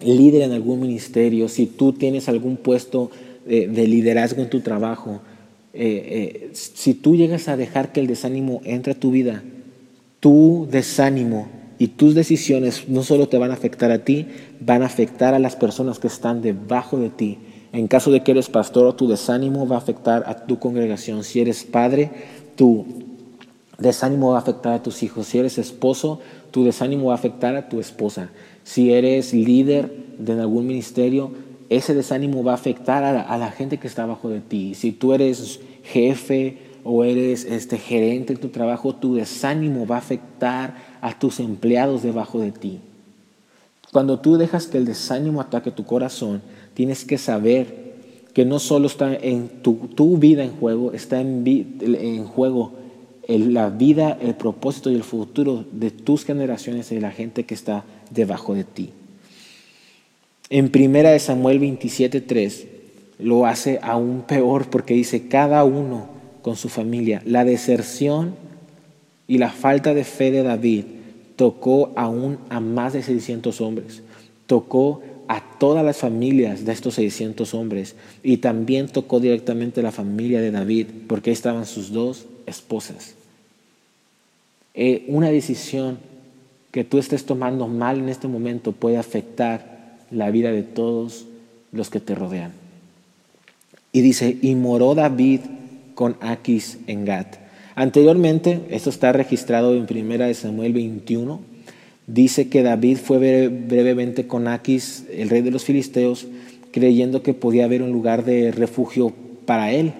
líder 0.00 0.42
en 0.42 0.52
algún 0.52 0.80
ministerio, 0.80 1.48
si 1.48 1.66
tú 1.66 1.92
tienes 1.92 2.28
algún 2.28 2.56
puesto 2.56 3.10
de, 3.46 3.68
de 3.68 3.86
liderazgo 3.86 4.42
en 4.42 4.50
tu 4.50 4.60
trabajo, 4.60 5.20
eh, 5.76 6.46
eh, 6.46 6.50
si 6.52 6.94
tú 6.94 7.16
llegas 7.16 7.48
a 7.48 7.56
dejar 7.56 7.90
que 7.90 7.98
el 7.98 8.06
desánimo 8.06 8.60
entre 8.64 8.92
a 8.92 9.00
tu 9.00 9.10
vida, 9.10 9.42
tu 10.20 10.68
desánimo 10.70 11.48
y 11.80 11.88
tus 11.88 12.14
decisiones 12.14 12.88
no 12.88 13.02
solo 13.02 13.28
te 13.28 13.38
van 13.38 13.50
a 13.50 13.54
afectar 13.54 13.90
a 13.90 14.04
ti, 14.04 14.26
van 14.60 14.82
a 14.82 14.86
afectar 14.86 15.34
a 15.34 15.40
las 15.40 15.56
personas 15.56 15.98
que 15.98 16.06
están 16.06 16.42
debajo 16.42 16.98
de 16.98 17.10
ti. 17.10 17.38
En 17.72 17.88
caso 17.88 18.12
de 18.12 18.22
que 18.22 18.30
eres 18.30 18.48
pastor, 18.48 18.94
tu 18.94 19.08
desánimo 19.08 19.66
va 19.66 19.74
a 19.74 19.80
afectar 19.80 20.22
a 20.28 20.46
tu 20.46 20.60
congregación. 20.60 21.24
Si 21.24 21.40
eres 21.40 21.64
padre, 21.64 22.12
tu 22.54 22.86
desánimo 23.76 24.30
va 24.30 24.36
a 24.36 24.42
afectar 24.42 24.74
a 24.74 24.82
tus 24.84 25.02
hijos. 25.02 25.26
Si 25.26 25.38
eres 25.38 25.58
esposo, 25.58 26.20
tu 26.52 26.64
desánimo 26.64 27.06
va 27.06 27.14
a 27.14 27.16
afectar 27.16 27.56
a 27.56 27.68
tu 27.68 27.80
esposa. 27.80 28.30
Si 28.64 28.92
eres 28.92 29.32
líder 29.32 29.92
de 30.18 30.40
algún 30.40 30.66
ministerio, 30.66 31.30
ese 31.68 31.94
desánimo 31.94 32.42
va 32.42 32.52
a 32.52 32.56
afectar 32.56 33.04
a 33.04 33.38
la, 33.38 33.50
gente 33.50 33.78
que 33.78 33.86
está 33.86 34.02
abajo 34.02 34.28
de 34.28 34.40
ti. 34.40 34.74
Si 34.74 34.92
tú 34.92 35.12
eres 35.14 35.60
jefe 35.82 36.58
o 36.82 37.04
eres 37.04 37.44
este, 37.44 37.78
gerente 37.78 38.32
en 38.32 38.40
tu 38.40 38.48
trabajo, 38.48 38.94
tu 38.94 39.14
desánimo 39.14 39.86
va 39.86 39.96
a 39.96 40.00
afectar 40.00 40.76
a 41.00 41.18
tus 41.18 41.40
empleados 41.40 42.02
debajo 42.02 42.40
de 42.40 42.52
ti. 42.52 42.80
Cuando 43.92 44.18
tú 44.18 44.36
dejas 44.36 44.66
que 44.66 44.78
el 44.78 44.86
desánimo 44.86 45.40
ataque 45.40 45.70
tu 45.70 45.84
corazón, 45.84 46.42
tienes 46.74 47.04
que 47.04 47.16
saber 47.16 47.84
que 48.34 48.44
no 48.44 48.58
solo 48.58 48.88
está 48.88 49.14
en 49.14 49.48
tu, 49.62 50.18
vida 50.18 50.42
en 50.42 50.50
juego, 50.50 50.92
está 50.92 51.20
en, 51.20 52.24
juego 52.26 52.72
la 53.28 53.70
vida, 53.70 54.18
el 54.20 54.34
propósito 54.34 54.90
y 54.90 54.96
el 54.96 55.04
futuro 55.04 55.64
de 55.70 55.92
tus 55.92 56.24
generaciones 56.24 56.90
y 56.90 56.98
la 56.98 57.12
gente 57.12 57.44
que 57.44 57.54
está 57.54 57.84
debajo 58.14 58.54
de 58.54 58.64
ti. 58.64 58.90
En 60.50 60.70
primera 60.70 61.10
de 61.10 61.18
Samuel 61.18 61.60
27:3 61.60 62.66
lo 63.18 63.46
hace 63.46 63.78
aún 63.82 64.22
peor 64.22 64.68
porque 64.70 64.94
dice 64.94 65.28
cada 65.28 65.64
uno 65.64 66.08
con 66.42 66.56
su 66.56 66.68
familia. 66.68 67.22
La 67.24 67.44
deserción 67.44 68.34
y 69.26 69.38
la 69.38 69.50
falta 69.50 69.94
de 69.94 70.04
fe 70.04 70.30
de 70.30 70.42
David 70.42 70.84
tocó 71.36 71.92
aún 71.96 72.38
a 72.50 72.60
más 72.60 72.92
de 72.92 73.02
600 73.02 73.60
hombres. 73.60 74.02
Tocó 74.46 75.00
a 75.26 75.42
todas 75.58 75.84
las 75.84 75.96
familias 75.96 76.64
de 76.66 76.72
estos 76.72 76.94
600 76.94 77.54
hombres 77.54 77.96
y 78.22 78.38
también 78.38 78.88
tocó 78.88 79.20
directamente 79.20 79.82
la 79.82 79.92
familia 79.92 80.40
de 80.40 80.50
David 80.50 80.86
porque 81.08 81.30
estaban 81.30 81.64
sus 81.64 81.92
dos 81.92 82.26
esposas. 82.46 83.14
Eh, 84.74 85.04
una 85.08 85.30
decisión 85.30 85.98
que 86.74 86.82
tú 86.82 86.98
estés 86.98 87.24
tomando 87.24 87.68
mal 87.68 88.00
en 88.00 88.08
este 88.08 88.26
momento 88.26 88.72
puede 88.72 88.96
afectar 88.96 89.94
la 90.10 90.32
vida 90.32 90.50
de 90.50 90.64
todos 90.64 91.24
los 91.70 91.88
que 91.88 92.00
te 92.00 92.16
rodean. 92.16 92.50
Y 93.92 94.00
dice, 94.00 94.38
y 94.42 94.56
moró 94.56 94.96
David 94.96 95.38
con 95.94 96.16
Aquis 96.20 96.78
en 96.88 97.04
Gat. 97.04 97.36
Anteriormente, 97.76 98.62
esto 98.70 98.90
está 98.90 99.12
registrado 99.12 99.76
en 99.76 99.86
Primera 99.86 100.26
de 100.26 100.34
Samuel 100.34 100.72
21, 100.72 101.40
dice 102.08 102.48
que 102.48 102.64
David 102.64 102.96
fue 102.96 103.46
brevemente 103.46 104.26
con 104.26 104.48
Aquis, 104.48 105.04
el 105.12 105.30
rey 105.30 105.42
de 105.42 105.52
los 105.52 105.62
filisteos, 105.62 106.26
creyendo 106.72 107.22
que 107.22 107.34
podía 107.34 107.66
haber 107.66 107.82
un 107.82 107.92
lugar 107.92 108.24
de 108.24 108.50
refugio 108.50 109.12
para 109.46 109.70
él. 109.70 109.92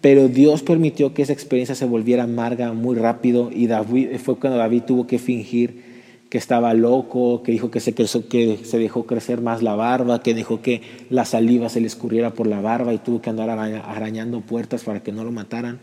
Pero 0.00 0.28
Dios 0.28 0.62
permitió 0.62 1.12
que 1.12 1.20
esa 1.20 1.34
experiencia 1.34 1.74
se 1.74 1.84
volviera 1.84 2.22
amarga 2.22 2.72
muy 2.72 2.96
rápido 2.96 3.50
y 3.52 3.66
David, 3.66 4.16
fue 4.16 4.38
cuando 4.38 4.56
David 4.58 4.84
tuvo 4.84 5.06
que 5.06 5.18
fingir 5.18 5.84
que 6.30 6.38
estaba 6.38 6.74
loco, 6.74 7.42
que 7.42 7.52
dijo 7.52 7.70
que 7.70 7.80
se, 7.80 7.94
que 7.94 8.06
se 8.06 8.78
dejó 8.78 9.06
crecer 9.06 9.40
más 9.40 9.62
la 9.62 9.76
barba, 9.76 10.22
que 10.22 10.34
dejó 10.34 10.60
que 10.60 10.82
la 11.08 11.24
saliva 11.24 11.68
se 11.68 11.80
le 11.80 11.86
escurriera 11.86 12.32
por 12.32 12.46
la 12.46 12.60
barba 12.60 12.92
y 12.92 12.98
tuvo 12.98 13.20
que 13.20 13.30
andar 13.30 13.48
arañando 13.50 14.40
puertas 14.40 14.82
para 14.82 15.02
que 15.02 15.12
no 15.12 15.22
lo 15.22 15.30
mataran, 15.30 15.78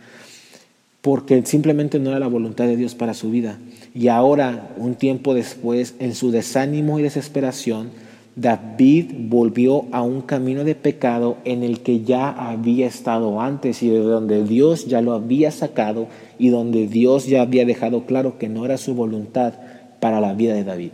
porque 1.01 1.45
simplemente 1.45 1.99
no 1.99 2.09
era 2.09 2.19
la 2.19 2.27
voluntad 2.27 2.65
de 2.65 2.75
Dios 2.75 2.95
para 2.95 3.13
su 3.13 3.31
vida. 3.31 3.57
Y 3.95 4.09
ahora, 4.09 4.73
un 4.77 4.95
tiempo 4.95 5.33
después, 5.33 5.95
en 5.99 6.13
su 6.13 6.31
desánimo 6.31 6.99
y 6.99 7.03
desesperación, 7.03 7.91
David 8.35 9.11
volvió 9.29 9.85
a 9.91 10.01
un 10.01 10.21
camino 10.21 10.63
de 10.63 10.73
pecado 10.73 11.37
en 11.45 11.61
el 11.61 11.81
que 11.81 12.01
ya 12.01 12.29
había 12.29 12.87
estado 12.87 13.39
antes 13.39 13.83
y 13.83 13.89
de 13.89 13.99
donde 13.99 14.43
Dios 14.43 14.87
ya 14.87 15.01
lo 15.01 15.13
había 15.13 15.51
sacado 15.51 16.07
y 16.39 16.49
donde 16.49 16.87
Dios 16.87 17.27
ya 17.27 17.43
había 17.43 17.63
dejado 17.63 18.07
claro 18.07 18.39
que 18.39 18.49
no 18.49 18.65
era 18.65 18.77
su 18.77 18.95
voluntad 18.95 19.53
para 20.03 20.19
la 20.19 20.33
vida 20.33 20.53
de 20.53 20.65
David. 20.65 20.91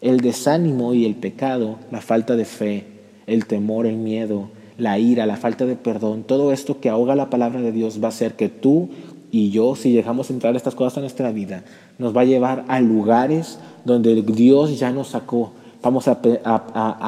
El 0.00 0.18
desánimo 0.18 0.92
y 0.92 1.06
el 1.06 1.14
pecado, 1.14 1.76
la 1.92 2.00
falta 2.00 2.34
de 2.34 2.44
fe, 2.44 2.84
el 3.28 3.46
temor, 3.46 3.86
el 3.86 3.96
miedo, 3.96 4.48
la 4.76 4.98
ira, 4.98 5.24
la 5.24 5.36
falta 5.36 5.66
de 5.66 5.76
perdón, 5.76 6.24
todo 6.24 6.50
esto 6.50 6.80
que 6.80 6.88
ahoga 6.88 7.14
la 7.14 7.30
palabra 7.30 7.60
de 7.60 7.70
Dios 7.70 8.02
va 8.02 8.06
a 8.06 8.08
hacer 8.08 8.34
que 8.34 8.48
tú 8.48 8.88
y 9.30 9.50
yo, 9.50 9.76
si 9.76 9.94
dejamos 9.94 10.30
entrar 10.30 10.56
estas 10.56 10.74
cosas 10.74 10.96
en 10.96 11.02
nuestra 11.02 11.30
vida, 11.30 11.62
nos 11.98 12.16
va 12.16 12.22
a 12.22 12.24
llevar 12.24 12.64
a 12.66 12.80
lugares 12.80 13.60
donde 13.84 14.20
Dios 14.20 14.80
ya 14.80 14.90
nos 14.90 15.10
sacó. 15.10 15.52
Vamos 15.80 16.08
a, 16.08 16.18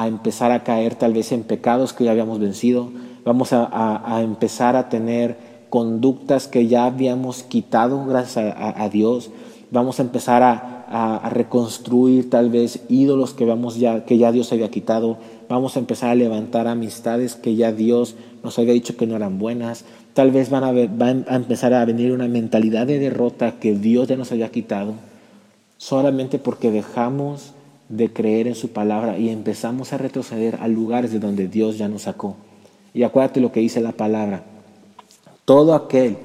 empezar 0.07 0.53
a 0.53 0.63
caer 0.63 0.95
tal 0.95 1.11
vez 1.11 1.33
en 1.33 1.43
pecados 1.43 1.91
que 1.91 2.05
ya 2.05 2.11
habíamos 2.11 2.39
vencido. 2.39 2.89
Vamos 3.25 3.49
a, 3.51 4.21
empezar 4.21 4.77
a 4.77 4.87
tener 4.87 5.35
conductas 5.69 6.47
que 6.47 6.67
ya 6.67 6.85
habíamos 6.85 7.43
quitado 7.43 8.05
gracias 8.05 8.55
a 8.57 8.87
Dios. 8.87 9.29
Vamos 9.73 9.99
a 9.99 10.03
empezar 10.03 10.43
a, 10.43 11.29
reconstruir 11.31 12.29
tal 12.29 12.51
vez 12.51 12.81
ídolos 12.89 13.33
que, 13.33 13.45
vamos 13.45 13.79
ya, 13.79 14.05
que 14.05 14.19
ya 14.19 14.31
Dios 14.31 14.51
había 14.51 14.69
quitado. 14.69 15.17
Vamos 15.49 15.75
a 15.75 15.79
empezar 15.79 16.11
a 16.11 16.15
levantar 16.15 16.67
amistades 16.67 17.33
que 17.33 17.55
ya 17.55 17.71
Dios 17.71 18.15
nos 18.43 18.59
había 18.59 18.73
dicho 18.73 18.95
que 18.95 19.07
no 19.07 19.15
eran 19.15 19.39
buenas. 19.39 19.85
Tal 20.13 20.29
vez 20.29 20.51
van 20.51 20.63
a, 20.63 20.71
van 20.71 21.25
a 21.27 21.37
empezar 21.37 21.73
a 21.73 21.83
venir 21.85 22.11
una 22.11 22.27
mentalidad 22.27 22.85
de 22.85 22.99
derrota 22.99 23.59
que 23.59 23.73
Dios 23.73 24.07
ya 24.07 24.15
nos 24.15 24.31
había 24.31 24.51
quitado. 24.51 24.93
Solamente 25.77 26.37
porque 26.37 26.69
dejamos 26.69 27.53
de 27.89 28.13
creer 28.13 28.45
en 28.45 28.53
su 28.53 28.69
palabra 28.69 29.17
y 29.17 29.29
empezamos 29.29 29.91
a 29.91 29.97
retroceder 29.97 30.59
a 30.61 30.67
lugares 30.67 31.11
de 31.11 31.17
donde 31.17 31.47
Dios 31.47 31.79
ya 31.79 31.87
nos 31.87 32.03
sacó. 32.03 32.35
Y 32.93 33.01
acuérdate 33.01 33.41
lo 33.41 33.51
que 33.51 33.61
dice 33.61 33.81
la 33.81 33.93
palabra. 33.93 34.43
Todo 35.45 35.73
aquel 35.73 36.15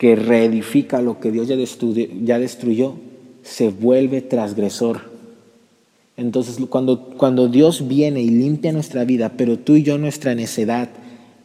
que 0.00 0.16
reedifica 0.16 1.02
lo 1.02 1.20
que 1.20 1.30
Dios 1.30 1.46
ya 1.46 1.56
destruyó, 1.56 2.06
ya 2.24 2.38
destruyó 2.38 2.94
se 3.42 3.68
vuelve 3.68 4.22
transgresor. 4.22 5.02
Entonces, 6.16 6.56
cuando, 6.70 7.10
cuando 7.18 7.48
Dios 7.48 7.86
viene 7.86 8.22
y 8.22 8.30
limpia 8.30 8.72
nuestra 8.72 9.04
vida, 9.04 9.32
pero 9.36 9.58
tú 9.58 9.76
y 9.76 9.82
yo 9.82 9.98
nuestra 9.98 10.34
necedad, 10.34 10.88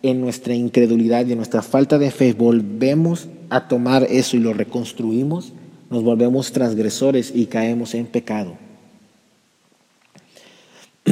en 0.04 0.22
nuestra 0.22 0.54
incredulidad 0.54 1.26
y 1.26 1.34
en 1.34 1.38
nuestra 1.40 1.64
falta 1.64 1.98
de 1.98 2.12
fe, 2.12 2.32
volvemos 2.32 3.28
a 3.50 3.68
tomar 3.68 4.08
eso 4.10 4.38
y 4.38 4.40
lo 4.40 4.54
reconstruimos, 4.54 5.52
nos 5.90 6.06
volvemos 6.06 6.54
transgresores 6.54 7.34
y 7.36 7.48
caemos 7.48 7.94
en 7.94 8.06
pecado. 8.06 8.54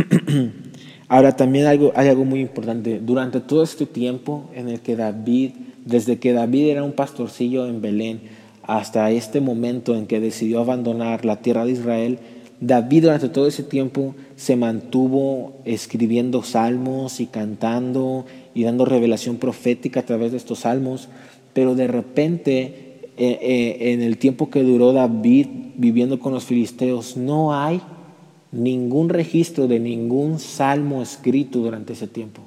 Ahora 1.09 1.35
también 1.35 1.67
hay 1.67 2.07
algo 2.07 2.23
muy 2.23 2.39
importante. 2.39 3.01
Durante 3.03 3.41
todo 3.41 3.63
este 3.63 3.85
tiempo 3.85 4.49
en 4.55 4.69
el 4.69 4.79
que 4.79 4.95
David, 4.95 5.51
desde 5.85 6.19
que 6.19 6.33
David 6.33 6.67
era 6.67 6.83
un 6.83 6.93
pastorcillo 6.93 7.67
en 7.67 7.81
Belén, 7.81 8.21
hasta 8.63 9.11
este 9.11 9.41
momento 9.41 9.95
en 9.95 10.07
que 10.07 10.19
decidió 10.19 10.61
abandonar 10.61 11.25
la 11.25 11.41
tierra 11.41 11.65
de 11.65 11.71
Israel, 11.71 12.19
David 12.61 13.03
durante 13.03 13.27
todo 13.27 13.47
ese 13.47 13.63
tiempo 13.63 14.15
se 14.37 14.55
mantuvo 14.55 15.57
escribiendo 15.65 16.43
salmos 16.43 17.19
y 17.19 17.25
cantando 17.25 18.25
y 18.53 18.63
dando 18.63 18.85
revelación 18.85 19.37
profética 19.37 19.99
a 19.99 20.05
través 20.05 20.31
de 20.31 20.37
estos 20.37 20.59
salmos, 20.59 21.09
pero 21.53 21.75
de 21.75 21.87
repente 21.87 23.09
eh, 23.17 23.37
eh, 23.41 23.93
en 23.93 24.01
el 24.01 24.17
tiempo 24.17 24.49
que 24.49 24.63
duró 24.63 24.93
David 24.93 25.47
viviendo 25.75 26.19
con 26.19 26.33
los 26.33 26.45
filisteos, 26.45 27.17
no 27.17 27.53
hay 27.53 27.81
ningún 28.53 29.09
registro 29.09 29.67
de 29.67 29.79
ningún 29.79 30.39
salmo 30.39 31.01
escrito 31.01 31.59
durante 31.59 31.93
ese 31.93 32.07
tiempo. 32.07 32.41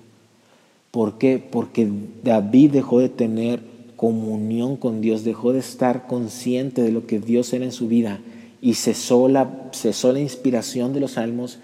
¿Por 0.97 1.19
qué? 1.19 1.38
Porque 1.38 1.87
David 2.25 2.71
dejó 2.71 3.00
de 3.00 3.11
tener 3.11 3.61
comunión 3.97 4.76
con 4.79 5.03
Dios, 5.03 5.25
dejó 5.25 5.53
de 5.53 5.59
estar 5.59 6.07
consciente 6.07 6.81
de 6.81 6.91
lo 6.91 7.07
que 7.07 7.19
Dios 7.19 7.53
era 7.53 7.67
en 7.67 7.73
su 7.73 7.87
vida 7.87 8.21
y 8.62 8.73
cesó 8.73 9.29
la, 9.29 9.69
cesó 9.75 10.15
la 10.15 10.21
inspiración 10.21 10.95
de 10.95 11.00
los 11.00 11.11
salmos, 11.11 11.59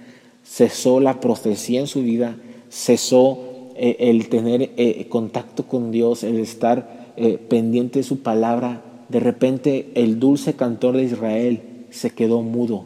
cesó 0.44 1.00
la 1.00 1.18
profecía 1.18 1.80
en 1.80 1.86
su 1.86 2.02
vida, 2.02 2.36
cesó 2.70 3.38
eh, 3.74 3.96
el 4.00 4.28
tener 4.28 4.72
eh, 4.76 5.06
contacto 5.08 5.66
con 5.66 5.92
Dios, 5.92 6.24
el 6.24 6.38
estar 6.38 7.14
eh, 7.16 7.38
pendiente 7.38 8.00
de 8.00 8.02
su 8.02 8.18
palabra. 8.18 8.82
De 9.08 9.18
repente 9.18 9.92
el 9.94 10.20
dulce 10.20 10.52
cantor 10.52 10.98
de 10.98 11.04
Israel 11.04 11.62
se 11.88 12.10
quedó 12.10 12.42
mudo 12.42 12.84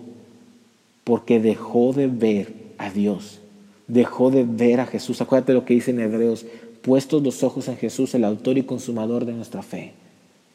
porque 1.02 1.40
dejó 1.40 1.92
de 1.92 2.06
ver 2.06 2.54
a 2.78 2.90
Dios, 2.90 3.40
dejó 3.88 4.30
de 4.30 4.44
ver 4.44 4.80
a 4.80 4.86
Jesús. 4.86 5.20
Acuérdate 5.20 5.52
lo 5.52 5.64
que 5.64 5.74
dice 5.74 5.90
en 5.90 6.00
Hebreos, 6.00 6.46
puestos 6.82 7.22
los 7.22 7.42
ojos 7.42 7.68
en 7.68 7.76
Jesús, 7.76 8.14
el 8.14 8.24
autor 8.24 8.58
y 8.58 8.62
consumador 8.62 9.24
de 9.24 9.32
nuestra 9.32 9.62
fe. 9.62 9.92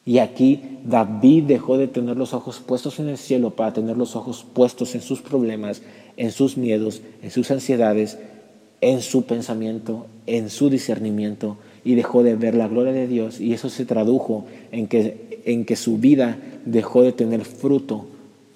Y 0.05 0.17
aquí 0.17 0.61
David 0.83 1.43
dejó 1.43 1.77
de 1.77 1.87
tener 1.87 2.17
los 2.17 2.33
ojos 2.33 2.59
puestos 2.59 2.99
en 2.99 3.09
el 3.09 3.17
cielo 3.17 3.51
para 3.51 3.73
tener 3.73 3.97
los 3.97 4.15
ojos 4.15 4.45
puestos 4.53 4.95
en 4.95 5.01
sus 5.01 5.21
problemas, 5.21 5.83
en 6.17 6.31
sus 6.31 6.57
miedos, 6.57 7.01
en 7.21 7.29
sus 7.29 7.51
ansiedades, 7.51 8.17
en 8.81 9.01
su 9.01 9.25
pensamiento, 9.25 10.07
en 10.25 10.49
su 10.49 10.69
discernimiento 10.69 11.57
y 11.83 11.95
dejó 11.95 12.23
de 12.23 12.35
ver 12.35 12.55
la 12.55 12.67
gloria 12.67 12.93
de 12.93 13.07
Dios 13.07 13.39
y 13.39 13.53
eso 13.53 13.69
se 13.69 13.85
tradujo 13.85 14.45
en 14.71 14.87
que, 14.87 15.41
en 15.45 15.65
que 15.65 15.75
su 15.75 15.97
vida 15.97 16.37
dejó 16.65 17.03
de 17.03 17.11
tener 17.11 17.45
fruto 17.45 18.05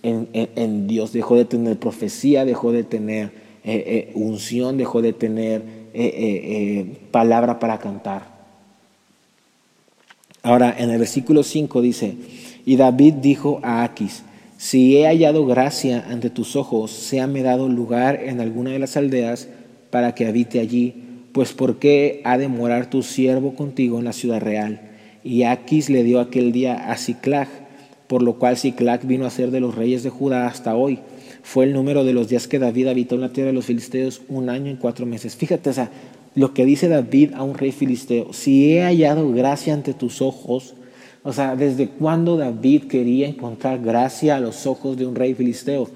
en, 0.03 0.87
Dios, 0.87 1.13
dejó 1.13 1.35
de 1.35 1.45
tener 1.45 1.77
profecía, 1.77 2.45
dejó 2.45 2.71
de 2.71 2.83
tener 2.83 3.31
eh, 3.67 3.83
eh, 3.87 4.11
unción, 4.13 4.77
dejó 4.77 5.01
de 5.01 5.11
tener 5.11 5.63
eh, 5.91 6.85
palabra 7.09 7.57
para 7.57 7.79
cantar. 7.79 8.35
Ahora, 10.43 10.75
en 10.77 10.91
el 10.91 10.99
versículo 10.99 11.41
5 11.41 11.81
dice, 11.81 12.15
y 12.63 12.75
David 12.75 13.15
dijo 13.15 13.59
a 13.63 13.83
Aquis, 13.83 14.21
si 14.57 14.97
he 14.97 15.07
hallado 15.07 15.47
gracia 15.47 16.05
ante 16.07 16.29
tus 16.29 16.55
ojos, 16.55 16.91
sea 16.91 17.25
me 17.25 17.41
dado 17.41 17.67
lugar 17.67 18.21
en 18.23 18.39
alguna 18.39 18.69
de 18.69 18.77
las 18.77 18.97
aldeas 18.97 19.49
para 19.89 20.13
que 20.13 20.27
habite 20.27 20.59
allí, 20.59 20.93
pues 21.31 21.53
¿por 21.53 21.79
qué 21.79 22.21
ha 22.23 22.37
de 22.37 22.47
morar 22.47 22.91
tu 22.91 23.01
siervo 23.01 23.55
contigo 23.55 23.97
en 23.97 24.05
la 24.05 24.13
ciudad 24.13 24.41
real? 24.41 24.91
Y 25.23 25.41
Aquis 25.41 25.89
le 25.89 26.03
dio 26.03 26.19
aquel 26.19 26.51
día 26.51 26.91
a 26.91 26.97
Ciclag, 26.97 27.47
por 28.05 28.21
lo 28.21 28.35
cual 28.35 28.57
Ciclac 28.57 29.07
vino 29.07 29.25
a 29.25 29.31
ser 29.31 29.49
de 29.49 29.59
los 29.59 29.73
reyes 29.73 30.03
de 30.03 30.11
Judá 30.11 30.45
hasta 30.45 30.75
hoy. 30.75 30.99
Fue 31.45 31.65
el 31.65 31.73
número 31.73 32.03
de 32.03 32.11
los 32.11 32.27
días 32.27 32.47
que 32.47 32.57
David 32.57 32.87
habitó 32.87 33.13
en 33.13 33.21
la 33.21 33.29
tierra 33.29 33.49
de 33.49 33.53
los 33.53 33.65
filisteos, 33.65 34.23
un 34.29 34.49
año 34.49 34.71
y 34.71 34.77
cuatro 34.77 35.05
meses. 35.05 35.35
Fíjate, 35.35 35.69
o 35.69 35.73
sea, 35.73 35.91
lo 36.33 36.55
que 36.55 36.65
dice 36.65 36.87
David 36.87 37.33
a 37.35 37.43
un 37.43 37.53
rey 37.53 37.71
filisteo, 37.71 38.33
si 38.33 38.73
he 38.73 38.81
hallado 38.81 39.31
gracia 39.31 39.75
ante 39.75 39.93
tus 39.93 40.23
ojos, 40.23 40.73
o 41.21 41.31
sea, 41.33 41.55
¿desde 41.55 41.87
cuándo 41.87 42.35
David 42.35 42.85
quería 42.85 43.27
encontrar 43.27 43.79
gracia 43.79 44.37
a 44.37 44.39
los 44.39 44.65
ojos 44.65 44.97
de 44.97 45.05
un 45.05 45.13
rey 45.13 45.35
filisteo? 45.35 45.87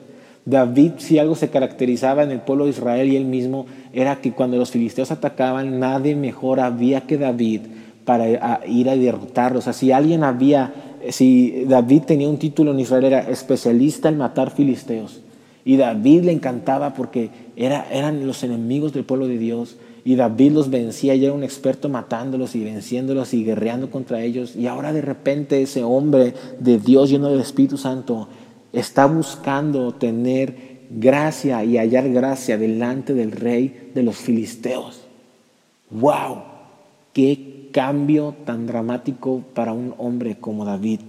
David, 0.45 0.91
si 0.97 1.17
algo 1.17 1.33
se 1.33 1.49
caracterizaba 1.49 2.21
en 2.21 2.29
el 2.29 2.41
pueblo 2.41 2.65
de 2.65 2.69
Israel 2.69 3.11
y 3.11 3.15
él 3.15 3.25
mismo, 3.25 3.65
era 3.91 4.21
que 4.21 4.33
cuando 4.33 4.55
los 4.57 4.69
filisteos 4.69 5.09
atacaban, 5.09 5.79
nadie 5.79 6.15
mejor 6.15 6.59
había 6.59 7.01
que 7.01 7.17
David 7.17 7.61
para 8.05 8.61
ir 8.67 8.87
a 8.87 8.95
derrotarlos. 8.95 9.63
O 9.63 9.65
sea, 9.65 9.73
si 9.73 9.91
alguien 9.91 10.23
había 10.23 10.73
si 11.09 11.65
David 11.67 12.03
tenía 12.03 12.29
un 12.29 12.37
título 12.37 12.71
en 12.71 12.81
Israel, 12.81 13.05
era 13.05 13.21
especialista 13.21 14.09
en 14.09 14.17
matar 14.17 14.51
filisteos. 14.51 15.21
Y 15.69 15.77
David 15.77 16.23
le 16.23 16.31
encantaba 16.31 16.95
porque 16.95 17.29
era, 17.55 17.85
eran 17.91 18.25
los 18.25 18.41
enemigos 18.41 18.91
del 18.91 19.05
pueblo 19.05 19.27
de 19.27 19.37
Dios. 19.37 19.77
Y 20.03 20.15
David 20.15 20.53
los 20.53 20.71
vencía 20.71 21.13
y 21.13 21.23
era 21.23 21.31
un 21.35 21.43
experto 21.43 21.89
matándolos 21.89 22.55
y 22.55 22.63
venciéndolos 22.63 23.35
y 23.35 23.43
guerreando 23.43 23.91
contra 23.91 24.23
ellos. 24.23 24.55
Y 24.55 24.65
ahora 24.65 24.93
de 24.93 25.01
repente 25.01 25.61
ese 25.61 25.83
hombre 25.83 26.33
de 26.59 26.79
Dios 26.79 27.11
lleno 27.11 27.29
del 27.29 27.41
Espíritu 27.41 27.77
Santo 27.77 28.29
está 28.73 29.05
buscando 29.05 29.93
tener 29.93 30.87
gracia 30.89 31.63
y 31.63 31.77
hallar 31.77 32.09
gracia 32.09 32.57
delante 32.57 33.13
del 33.13 33.31
rey 33.31 33.91
de 33.93 34.01
los 34.01 34.15
filisteos. 34.15 35.03
¡Wow! 35.91 36.45
¡Qué 37.13 37.69
cambio 37.71 38.33
tan 38.43 38.65
dramático 38.65 39.43
para 39.53 39.73
un 39.73 39.93
hombre 39.99 40.39
como 40.39 40.65
David. 40.65 41.01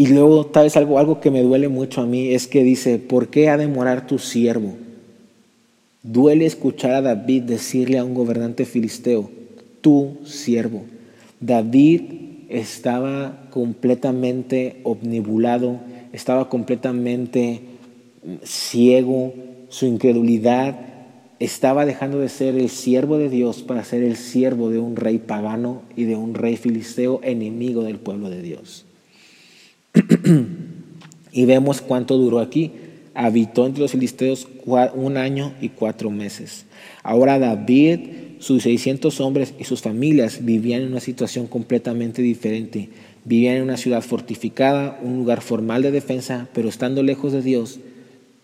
Y 0.00 0.06
luego, 0.06 0.46
tal 0.46 0.62
vez 0.62 0.76
algo, 0.76 1.00
algo 1.00 1.20
que 1.20 1.32
me 1.32 1.42
duele 1.42 1.66
mucho 1.66 2.02
a 2.02 2.06
mí 2.06 2.32
es 2.32 2.46
que 2.46 2.62
dice, 2.62 2.98
¿por 2.98 3.30
qué 3.30 3.48
ha 3.48 3.56
de 3.56 3.66
morar 3.66 4.06
tu 4.06 4.20
siervo? 4.20 4.76
Duele 6.04 6.46
escuchar 6.46 6.92
a 6.92 7.02
David 7.02 7.42
decirle 7.42 7.98
a 7.98 8.04
un 8.04 8.14
gobernante 8.14 8.64
filisteo, 8.64 9.28
tu 9.80 10.18
siervo. 10.24 10.84
David 11.40 12.02
estaba 12.48 13.48
completamente 13.50 14.80
omnibulado, 14.84 15.80
estaba 16.12 16.48
completamente 16.48 17.62
ciego, 18.44 19.34
su 19.68 19.86
incredulidad 19.86 20.78
estaba 21.40 21.86
dejando 21.86 22.20
de 22.20 22.28
ser 22.28 22.54
el 22.54 22.68
siervo 22.68 23.18
de 23.18 23.30
Dios 23.30 23.64
para 23.64 23.82
ser 23.82 24.04
el 24.04 24.14
siervo 24.14 24.70
de 24.70 24.78
un 24.78 24.94
rey 24.94 25.18
pagano 25.18 25.82
y 25.96 26.04
de 26.04 26.14
un 26.14 26.34
rey 26.34 26.56
filisteo 26.56 27.18
enemigo 27.24 27.82
del 27.82 27.98
pueblo 27.98 28.30
de 28.30 28.42
Dios. 28.42 28.84
y 31.32 31.44
vemos 31.44 31.80
cuánto 31.80 32.16
duró 32.16 32.40
aquí. 32.40 32.72
Habitó 33.14 33.66
entre 33.66 33.82
los 33.82 33.92
filisteos 33.92 34.46
un 34.64 35.16
año 35.16 35.52
y 35.60 35.70
cuatro 35.70 36.10
meses. 36.10 36.66
Ahora 37.02 37.38
David, 37.38 38.00
sus 38.38 38.62
600 38.62 39.20
hombres 39.20 39.54
y 39.58 39.64
sus 39.64 39.82
familias 39.82 40.44
vivían 40.44 40.82
en 40.82 40.92
una 40.92 41.00
situación 41.00 41.46
completamente 41.46 42.22
diferente. 42.22 42.90
Vivían 43.24 43.56
en 43.56 43.62
una 43.64 43.76
ciudad 43.76 44.02
fortificada, 44.02 44.98
un 45.02 45.16
lugar 45.16 45.40
formal 45.40 45.82
de 45.82 45.90
defensa, 45.90 46.48
pero 46.52 46.68
estando 46.68 47.02
lejos 47.02 47.32
de 47.32 47.42
Dios, 47.42 47.80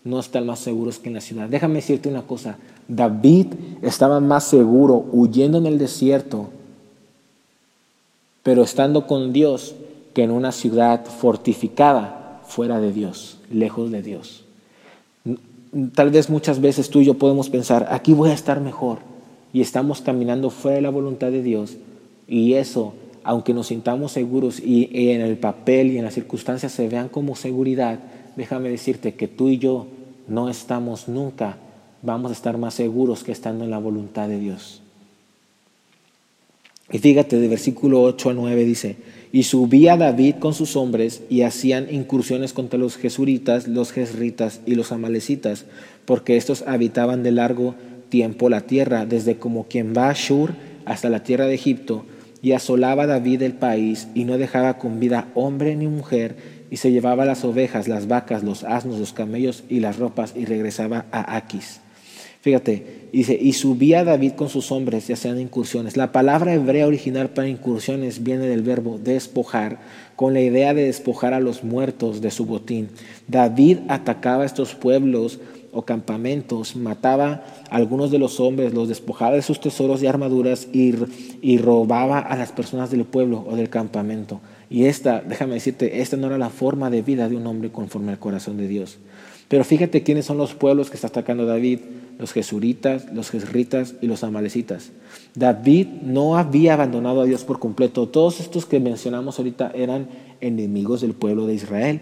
no 0.03 0.19
están 0.19 0.45
más 0.45 0.59
seguros 0.59 0.99
que 0.99 1.09
en 1.09 1.15
la 1.15 1.21
ciudad. 1.21 1.49
Déjame 1.49 1.75
decirte 1.75 2.07
una 2.07 2.21
cosa, 2.21 2.57
David 2.87 3.47
estaba 3.81 4.19
más 4.19 4.47
seguro 4.47 5.05
huyendo 5.11 5.57
en 5.57 5.65
el 5.65 5.79
desierto, 5.79 6.49
pero 8.43 8.63
estando 8.63 9.07
con 9.07 9.33
Dios, 9.33 9.75
que 10.15 10.23
en 10.23 10.31
una 10.31 10.51
ciudad 10.51 11.05
fortificada 11.05 12.41
fuera 12.47 12.79
de 12.79 12.91
Dios, 12.91 13.37
lejos 13.51 13.91
de 13.91 14.01
Dios. 14.01 14.45
Tal 15.93 16.09
vez 16.09 16.29
muchas 16.29 16.61
veces 16.61 16.89
tú 16.89 17.01
y 17.01 17.05
yo 17.05 17.15
podemos 17.15 17.49
pensar, 17.49 17.87
aquí 17.91 18.13
voy 18.13 18.31
a 18.31 18.33
estar 18.33 18.61
mejor, 18.61 18.99
y 19.53 19.61
estamos 19.61 20.01
caminando 20.01 20.49
fuera 20.49 20.77
de 20.77 20.81
la 20.81 20.89
voluntad 20.89 21.31
de 21.31 21.43
Dios, 21.43 21.77
y 22.27 22.53
eso, 22.53 22.93
aunque 23.23 23.53
nos 23.53 23.67
sintamos 23.67 24.13
seguros 24.13 24.59
y 24.59 24.89
en 25.11 25.21
el 25.21 25.37
papel 25.37 25.91
y 25.91 25.97
en 25.97 26.05
las 26.05 26.13
circunstancias 26.13 26.71
se 26.71 26.87
vean 26.87 27.09
como 27.09 27.35
seguridad, 27.35 27.99
déjame 28.35 28.69
decirte 28.69 29.15
que 29.15 29.27
tú 29.27 29.49
y 29.49 29.59
yo 29.59 29.87
no 30.27 30.49
estamos 30.49 31.07
nunca 31.07 31.57
vamos 32.01 32.31
a 32.31 32.33
estar 32.33 32.57
más 32.57 32.73
seguros 32.73 33.23
que 33.23 33.31
estando 33.31 33.63
en 33.65 33.71
la 33.71 33.79
voluntad 33.79 34.29
de 34.29 34.39
Dios. 34.39 34.81
Y 36.91 36.99
fíjate, 36.99 37.37
de 37.37 37.47
versículo 37.47 38.03
8 38.03 38.29
a 38.29 38.33
9 38.33 38.63
dice, 38.63 38.95
y 39.35 39.43
subía 39.43 39.97
David 39.97 40.35
con 40.39 40.53
sus 40.53 40.77
hombres 40.77 41.21
y 41.29 41.41
hacían 41.41 41.93
incursiones 41.93 42.53
contra 42.53 42.79
los 42.79 42.95
jesuritas, 42.95 43.67
los 43.67 43.91
jesritas 43.91 44.61
y 44.65 44.75
los 44.75 44.93
amalecitas, 44.93 45.65
porque 46.05 46.37
estos 46.37 46.63
habitaban 46.65 47.21
de 47.21 47.33
largo 47.33 47.75
tiempo 48.07 48.47
la 48.47 48.61
tierra, 48.61 49.05
desde 49.05 49.35
como 49.35 49.65
quien 49.65 49.93
va 49.93 50.07
a 50.07 50.13
Shur 50.13 50.53
hasta 50.85 51.09
la 51.09 51.23
tierra 51.23 51.47
de 51.47 51.53
Egipto, 51.53 52.05
y 52.41 52.53
asolaba 52.53 53.07
David 53.07 53.41
el 53.41 53.55
país 53.55 54.07
y 54.15 54.23
no 54.23 54.37
dejaba 54.37 54.77
con 54.77 55.01
vida 55.01 55.27
hombre 55.35 55.75
ni 55.75 55.87
mujer 55.87 56.37
y 56.71 56.77
se 56.77 56.93
llevaba 56.93 57.25
las 57.25 57.43
ovejas, 57.43 57.89
las 57.89 58.07
vacas, 58.07 58.41
los 58.41 58.63
asnos, 58.63 58.99
los 58.99 59.11
camellos 59.11 59.65
y 59.67 59.81
las 59.81 59.99
ropas 59.99 60.31
y 60.37 60.45
regresaba 60.45 61.07
a 61.11 61.35
Aquis. 61.35 61.81
Fíjate, 62.45 63.07
dice, 63.11 63.35
y 63.41 63.53
subía 63.53 64.03
David 64.03 64.33
con 64.33 64.49
sus 64.49 64.71
hombres 64.71 65.09
y 65.09 65.13
hacían 65.13 65.39
incursiones. 65.39 65.97
La 65.97 66.11
palabra 66.11 66.53
hebrea 66.53 66.85
original 66.85 67.31
para 67.31 67.47
incursiones 67.47 68.21
viene 68.21 68.45
del 68.45 68.61
verbo 68.61 68.99
despojar, 68.99 69.79
con 70.15 70.35
la 70.35 70.41
idea 70.41 70.75
de 70.75 70.85
despojar 70.85 71.33
a 71.33 71.39
los 71.39 71.63
muertos 71.63 72.21
de 72.21 72.29
su 72.29 72.45
botín. 72.45 72.89
David 73.27 73.79
atacaba 73.87 74.45
estos 74.45 74.75
pueblos 74.75 75.39
o 75.71 75.85
campamentos, 75.85 76.75
mataba 76.75 77.43
a 77.71 77.77
algunos 77.77 78.11
de 78.11 78.19
los 78.19 78.39
hombres, 78.39 78.75
los 78.75 78.89
despojaba 78.89 79.37
de 79.37 79.41
sus 79.41 79.59
tesoros 79.59 80.03
y 80.03 80.05
armaduras 80.05 80.67
y, 80.71 80.93
y 81.41 81.57
robaba 81.57 82.19
a 82.19 82.35
las 82.35 82.51
personas 82.51 82.91
del 82.91 83.05
pueblo 83.05 83.43
o 83.49 83.55
del 83.55 83.71
campamento. 83.71 84.39
Y 84.69 84.85
esta, 84.85 85.21
déjame 85.21 85.55
decirte, 85.55 85.99
esta 85.99 86.15
no 86.15 86.27
era 86.27 86.37
la 86.37 86.51
forma 86.51 86.91
de 86.91 87.01
vida 87.01 87.27
de 87.27 87.37
un 87.37 87.47
hombre 87.47 87.71
conforme 87.71 88.11
al 88.11 88.19
corazón 88.19 88.57
de 88.57 88.67
Dios. 88.67 88.99
Pero 89.47 89.63
fíjate 89.63 90.03
quiénes 90.03 90.25
son 90.25 90.37
los 90.37 90.53
pueblos 90.55 90.89
que 90.89 90.95
está 90.95 91.07
atacando 91.07 91.45
David, 91.45 91.79
los 92.17 92.33
jesuritas, 92.33 93.11
los 93.13 93.29
jesritas 93.29 93.95
y 94.01 94.07
los 94.07 94.23
amalecitas. 94.23 94.91
David 95.35 95.87
no 96.03 96.37
había 96.37 96.73
abandonado 96.73 97.21
a 97.21 97.25
Dios 97.25 97.43
por 97.43 97.59
completo. 97.59 98.07
Todos 98.07 98.39
estos 98.39 98.65
que 98.65 98.79
mencionamos 98.79 99.37
ahorita 99.37 99.71
eran 99.75 100.07
enemigos 100.41 101.01
del 101.01 101.13
pueblo 101.13 101.45
de 101.45 101.53
Israel. 101.53 102.01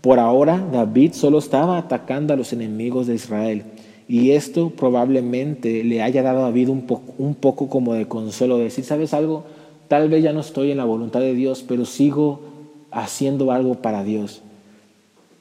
Por 0.00 0.18
ahora, 0.18 0.66
David 0.72 1.12
solo 1.12 1.38
estaba 1.38 1.76
atacando 1.76 2.32
a 2.32 2.36
los 2.36 2.52
enemigos 2.52 3.06
de 3.06 3.14
Israel. 3.14 3.64
Y 4.08 4.32
esto 4.32 4.70
probablemente 4.70 5.84
le 5.84 6.02
haya 6.02 6.22
dado 6.22 6.40
a 6.40 6.42
David 6.44 6.70
un, 6.70 7.34
poco 7.34 7.68
como 7.68 7.94
de 7.94 8.08
consuelo, 8.08 8.56
de 8.56 8.64
decir, 8.64 8.84
¿sabes 8.84 9.14
algo? 9.14 9.44
Tal 9.88 10.08
vez 10.08 10.24
ya 10.24 10.32
no 10.32 10.40
estoy 10.40 10.70
en 10.70 10.78
la 10.78 10.84
voluntad 10.84 11.20
de 11.20 11.34
Dios, 11.34 11.64
pero 11.66 11.84
sigo 11.84 12.40
haciendo 12.90 13.52
algo 13.52 13.76
para 13.76 14.02
Dios. 14.02 14.42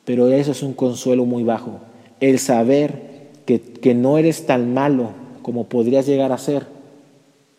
Pero 0.09 0.27
eso 0.29 0.51
es 0.51 0.63
un 0.63 0.73
consuelo 0.73 1.25
muy 1.25 1.43
bajo. 1.43 1.81
El 2.19 2.39
saber 2.39 3.29
que, 3.45 3.61
que 3.61 3.93
no 3.93 4.17
eres 4.17 4.47
tan 4.47 4.73
malo 4.73 5.11
como 5.43 5.65
podrías 5.65 6.07
llegar 6.07 6.31
a 6.31 6.39
ser, 6.39 6.65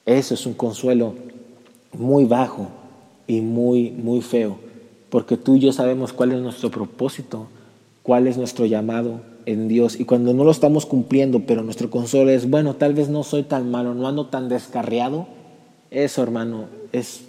eso 0.04 0.34
es 0.34 0.44
un 0.46 0.54
consuelo 0.54 1.14
muy 1.92 2.24
bajo 2.24 2.66
y 3.28 3.40
muy, 3.40 3.92
muy 3.92 4.20
feo 4.20 4.58
porque 5.10 5.36
tú 5.36 5.56
y 5.56 5.60
yo 5.60 5.72
sabemos 5.72 6.12
cuál 6.12 6.32
es 6.32 6.40
nuestro 6.40 6.70
propósito, 6.70 7.48
cuál 8.02 8.28
es 8.28 8.38
nuestro 8.38 8.64
llamado 8.64 9.20
en 9.44 9.68
Dios. 9.68 9.98
Y 9.98 10.04
cuando 10.04 10.32
no 10.32 10.44
lo 10.44 10.52
estamos 10.52 10.86
cumpliendo, 10.86 11.40
pero 11.40 11.62
nuestro 11.62 11.90
consuelo 11.90 12.30
es, 12.30 12.48
bueno, 12.48 12.76
tal 12.76 12.94
vez 12.94 13.08
no 13.08 13.24
soy 13.24 13.42
tan 13.42 13.70
malo, 13.70 13.94
no 13.94 14.06
ando 14.06 14.26
tan 14.26 14.48
descarriado, 14.48 15.26
eso, 15.90 16.22
hermano, 16.22 16.66
es, 16.92 17.22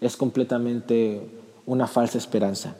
es 0.00 0.16
completamente 0.16 1.20
una 1.66 1.86
falsa 1.86 2.16
esperanza. 2.16 2.74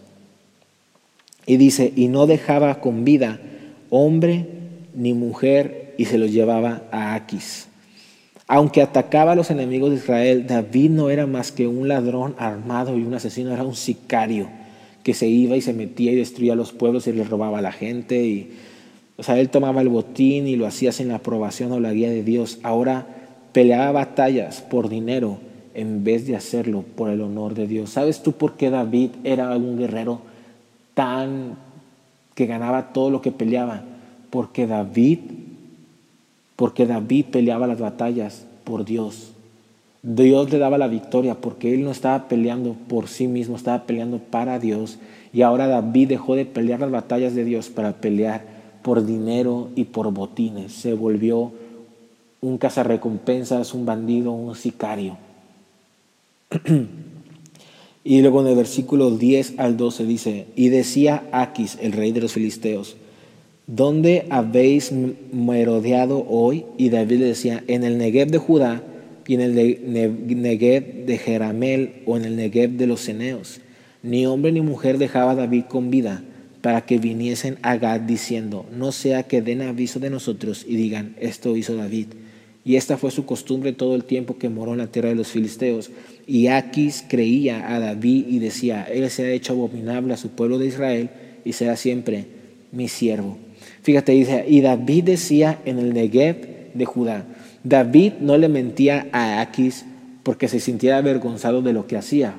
Y 1.47 1.57
dice, 1.57 1.93
y 1.95 2.09
no 2.09 2.27
dejaba 2.27 2.81
con 2.81 3.05
vida 3.05 3.41
hombre 3.89 4.47
ni 4.95 5.15
mujer 5.15 5.95
y 5.97 6.07
se 6.07 6.19
los 6.19 6.33
llevaba 6.33 6.83
a 6.91 7.15
Aquis. 7.15 7.69
Aunque 8.49 8.83
atacaba 8.83 9.33
a 9.33 9.37
los 9.37 9.51
enemigos 9.51 9.91
de 9.91 9.97
Israel, 9.97 10.47
David 10.47 10.91
no 10.91 11.11
era 11.11 11.27
más 11.27 11.51
que 11.51 11.67
un 11.67 11.89
ladrón 11.89 12.35
armado 12.39 12.97
y 12.97 13.03
un 13.03 13.15
asesino, 13.15 13.53
era 13.53 13.65
un 13.65 13.75
sicario 13.75 14.49
que 15.03 15.15
se 15.15 15.27
iba 15.27 15.57
y 15.57 15.61
se 15.61 15.73
metía 15.73 16.13
y 16.13 16.17
destruía 16.17 16.55
los 16.55 16.73
pueblos 16.73 17.07
y 17.07 17.13
le 17.13 17.25
robaba 17.25 17.59
a 17.59 17.63
la 17.63 17.73
gente. 17.73 18.25
Y, 18.25 18.51
o 19.17 19.23
sea, 19.23 19.39
él 19.39 19.51
tomaba 19.51 19.81
el 19.81 19.89
botín 19.89 20.47
y 20.47 20.57
lo 20.57 20.67
hacía 20.67 20.93
sin 20.93 21.09
la 21.09 21.17
aprobación 21.17 21.73
o 21.73 21.81
la 21.81 21.93
guía 21.93 22.11
de 22.11 22.23
Dios. 22.23 22.59
Ahora 22.63 23.07
peleaba 23.53 23.91
batallas 23.93 24.61
por 24.63 24.89
dinero 24.89 25.39
en 25.75 26.05
vez 26.05 26.27
de 26.27 26.37
hacerlo 26.37 26.85
por 26.95 27.11
el 27.11 27.21
honor 27.21 27.55
de 27.55 27.67
Dios. 27.67 27.91
¿Sabes 27.91 28.23
tú 28.23 28.33
por 28.33 28.57
qué 28.57 28.71
David 28.71 29.11
era 29.25 29.57
un 29.57 29.79
guerrero 29.79 30.21
tan 30.97 31.57
que 32.35 32.47
ganaba 32.47 32.93
todo 32.93 33.11
lo 33.11 33.21
que 33.21 33.31
peleaba? 33.31 33.85
Porque 34.31 34.67
David 34.67 35.21
porque 36.57 36.87
David 36.87 37.27
peleaba 37.27 37.67
las 37.67 37.79
batallas 37.79 38.47
por 38.65 38.85
Dios. 38.85 39.33
Dios 40.03 40.51
le 40.51 40.59
daba 40.59 40.79
la 40.79 40.89
victoria 40.89 41.35
porque 41.35 41.75
él 41.75 41.85
no 41.85 41.91
estaba 41.91 42.29
peleando 42.29 42.75
por 42.89 43.09
sí 43.09 43.27
mismo, 43.27 43.57
estaba 43.57 43.85
peleando 43.85 44.19
para 44.19 44.59
Dios. 44.59 44.99
Y 45.33 45.43
ahora 45.43 45.67
David 45.67 46.09
dejó 46.09 46.35
de 46.35 46.47
pelear 46.47 46.81
las 46.81 46.91
batallas 46.91 47.35
de 47.35 47.45
Dios 47.45 47.69
para 47.69 47.93
pelear 47.93 48.43
por 48.83 49.05
dinero 49.05 49.69
y 49.75 49.85
por 49.85 50.11
botines. 50.13 50.73
Se 50.73 50.95
volvió 50.95 51.53
un 52.41 52.57
cazarrecompensas, 52.57 53.75
un 53.75 53.85
bandido, 53.85 54.33
un 54.33 54.55
sicario. 54.55 55.19
y 58.07 58.23
luego 58.23 58.41
en 58.41 58.47
el 58.47 58.55
versículo 58.55 59.11
10 59.11 59.55
al 59.57 59.77
12 59.77 60.07
dice, 60.07 60.47
y 60.55 60.69
decía 60.69 61.25
Aquis, 61.33 61.77
el 61.83 61.91
rey 61.91 62.13
de 62.13 62.21
los 62.21 62.35
filisteos, 62.35 62.97
¿dónde 63.67 64.27
habéis 64.31 64.93
merodeado 65.33 66.25
hoy? 66.29 66.67
Y 66.79 66.91
David 66.91 67.19
le 67.19 67.27
decía, 67.27 67.65
en 67.67 67.83
el 67.83 67.99
Negev 67.99 68.31
de 68.31 68.39
Judá 68.39 68.85
y 69.27 69.35
en 69.35 69.41
el 69.41 69.55
Negev 69.57 71.05
de 71.05 71.19
Jeramel 71.19 71.95
o 72.07 72.17
en 72.17 72.27
el 72.27 72.37
Negev 72.37 72.77
de 72.77 72.87
los 72.87 73.01
Ceneos. 73.01 73.59
Ni 74.05 74.25
hombre 74.25 74.53
ni 74.53 74.61
mujer 74.61 74.99
dejaba 74.99 75.35
David 75.35 75.65
con 75.65 75.91
vida 75.91 76.23
para 76.63 76.83
que 76.83 76.99
viniesen 76.99 77.59
a 77.63 77.77
Gad 77.77 78.03
diciendo, 78.03 78.67
no 78.71 78.93
sea 78.93 79.25
que 79.25 79.43
den 79.43 79.63
aviso 79.63 79.99
de 79.99 80.11
nosotros 80.11 80.65
y 80.65 80.77
digan, 80.77 81.17
esto 81.19 81.57
hizo 81.57 81.75
David. 81.75 82.07
Y 82.67 82.75
esta 82.75 82.97
fue 82.97 83.13
su 83.13 83.25
costumbre 83.25 83.73
todo 83.73 83.95
el 83.95 84.03
tiempo 84.03 84.39
que 84.39 84.49
moró 84.49 84.73
en 84.73 84.79
la 84.79 84.89
tierra 84.89 85.11
de 85.11 85.15
los 85.15 85.29
filisteos. 85.29 85.93
Y 86.27 86.49
Aquis 86.49 87.05
creía 87.09 87.73
a 87.73 87.79
David 87.79 88.27
y 88.29 88.41
decía, 88.41 88.83
él 88.83 89.09
se 89.09 89.25
ha 89.25 89.31
hecho 89.31 89.53
abominable 89.53 90.13
a 90.13 90.17
su 90.17 90.31
pueblo 90.31 90.59
de 90.59 90.67
Israel 90.67 91.11
y 91.45 91.53
será 91.53 91.77
siempre 91.77 92.27
mi 92.73 92.89
siervo. 92.89 93.39
Fíjate, 93.83 94.11
dice, 94.11 94.45
y 94.49 94.63
David 94.63 95.05
decía 95.05 95.61
en 95.65 95.79
el 95.79 95.95
Negev 95.95 96.73
de 96.75 96.85
Judá, 96.85 97.25
David 97.63 98.15
no 98.19 98.37
le 98.37 98.49
mentía 98.49 99.07
a 99.13 99.41
Aquis 99.41 99.85
porque 100.25 100.49
se 100.49 100.59
sintiera 100.59 100.99
avergonzado 100.99 101.63
de 101.63 101.73
lo 101.73 101.87
que 101.87 101.97
hacía. 101.97 102.35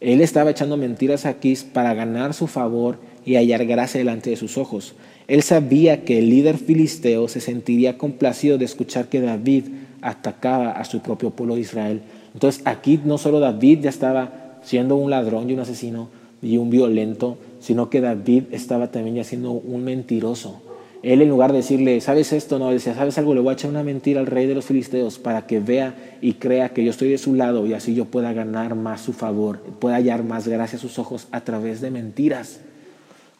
Él 0.00 0.22
estaba 0.22 0.52
echando 0.52 0.78
mentiras 0.78 1.26
a 1.26 1.30
Aquis 1.30 1.64
para 1.64 1.92
ganar 1.92 2.32
su 2.32 2.46
favor 2.46 2.98
y 3.26 3.34
hallar 3.34 3.66
gracia 3.66 3.98
delante 3.98 4.30
de 4.30 4.36
sus 4.36 4.56
ojos. 4.56 4.94
Él 5.30 5.44
sabía 5.44 6.04
que 6.04 6.18
el 6.18 6.28
líder 6.28 6.58
filisteo 6.58 7.28
se 7.28 7.40
sentiría 7.40 7.96
complacido 7.96 8.58
de 8.58 8.64
escuchar 8.64 9.06
que 9.08 9.20
David 9.20 9.66
atacaba 10.02 10.72
a 10.72 10.84
su 10.84 11.02
propio 11.02 11.30
pueblo 11.30 11.54
de 11.54 11.60
Israel. 11.60 12.00
Entonces 12.34 12.62
aquí 12.64 12.98
no 13.04 13.16
solo 13.16 13.38
David 13.38 13.78
ya 13.82 13.90
estaba 13.90 14.58
siendo 14.64 14.96
un 14.96 15.08
ladrón 15.08 15.48
y 15.48 15.52
un 15.52 15.60
asesino 15.60 16.08
y 16.42 16.56
un 16.56 16.68
violento, 16.68 17.38
sino 17.60 17.90
que 17.90 18.00
David 18.00 18.46
estaba 18.50 18.90
también 18.90 19.14
ya 19.14 19.22
siendo 19.22 19.52
un 19.52 19.84
mentiroso. 19.84 20.62
Él 21.04 21.22
en 21.22 21.28
lugar 21.28 21.52
de 21.52 21.58
decirle, 21.58 22.00
¿sabes 22.00 22.32
esto? 22.32 22.58
No, 22.58 22.72
decía, 22.72 22.96
¿sabes 22.96 23.16
algo? 23.16 23.32
Le 23.32 23.40
voy 23.40 23.50
a 23.50 23.52
echar 23.52 23.70
una 23.70 23.84
mentira 23.84 24.18
al 24.18 24.26
rey 24.26 24.48
de 24.48 24.56
los 24.56 24.64
filisteos 24.64 25.20
para 25.20 25.46
que 25.46 25.60
vea 25.60 26.16
y 26.20 26.32
crea 26.32 26.70
que 26.70 26.82
yo 26.82 26.90
estoy 26.90 27.08
de 27.08 27.18
su 27.18 27.36
lado 27.36 27.68
y 27.68 27.72
así 27.72 27.94
yo 27.94 28.06
pueda 28.06 28.32
ganar 28.32 28.74
más 28.74 29.02
su 29.02 29.12
favor, 29.12 29.60
pueda 29.78 29.94
hallar 29.94 30.24
más 30.24 30.48
gracia 30.48 30.76
a 30.76 30.82
sus 30.82 30.98
ojos 30.98 31.28
a 31.30 31.42
través 31.42 31.80
de 31.80 31.92
mentiras. 31.92 32.62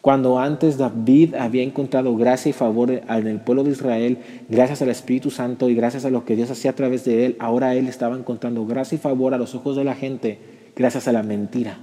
Cuando 0.00 0.38
antes 0.38 0.78
David 0.78 1.34
había 1.34 1.62
encontrado 1.62 2.16
gracia 2.16 2.48
y 2.48 2.52
favor 2.54 2.90
en 2.90 3.26
el 3.26 3.40
pueblo 3.40 3.64
de 3.64 3.72
Israel, 3.72 4.18
gracias 4.48 4.80
al 4.80 4.88
Espíritu 4.88 5.30
Santo 5.30 5.68
y 5.68 5.74
gracias 5.74 6.06
a 6.06 6.10
lo 6.10 6.24
que 6.24 6.36
Dios 6.36 6.50
hacía 6.50 6.70
a 6.70 6.74
través 6.74 7.04
de 7.04 7.26
él, 7.26 7.36
ahora 7.38 7.74
él 7.74 7.86
estaba 7.86 8.16
encontrando 8.16 8.64
gracia 8.64 8.96
y 8.96 8.98
favor 8.98 9.34
a 9.34 9.38
los 9.38 9.54
ojos 9.54 9.76
de 9.76 9.84
la 9.84 9.94
gente 9.94 10.38
gracias 10.74 11.06
a 11.06 11.12
la 11.12 11.22
mentira. 11.22 11.78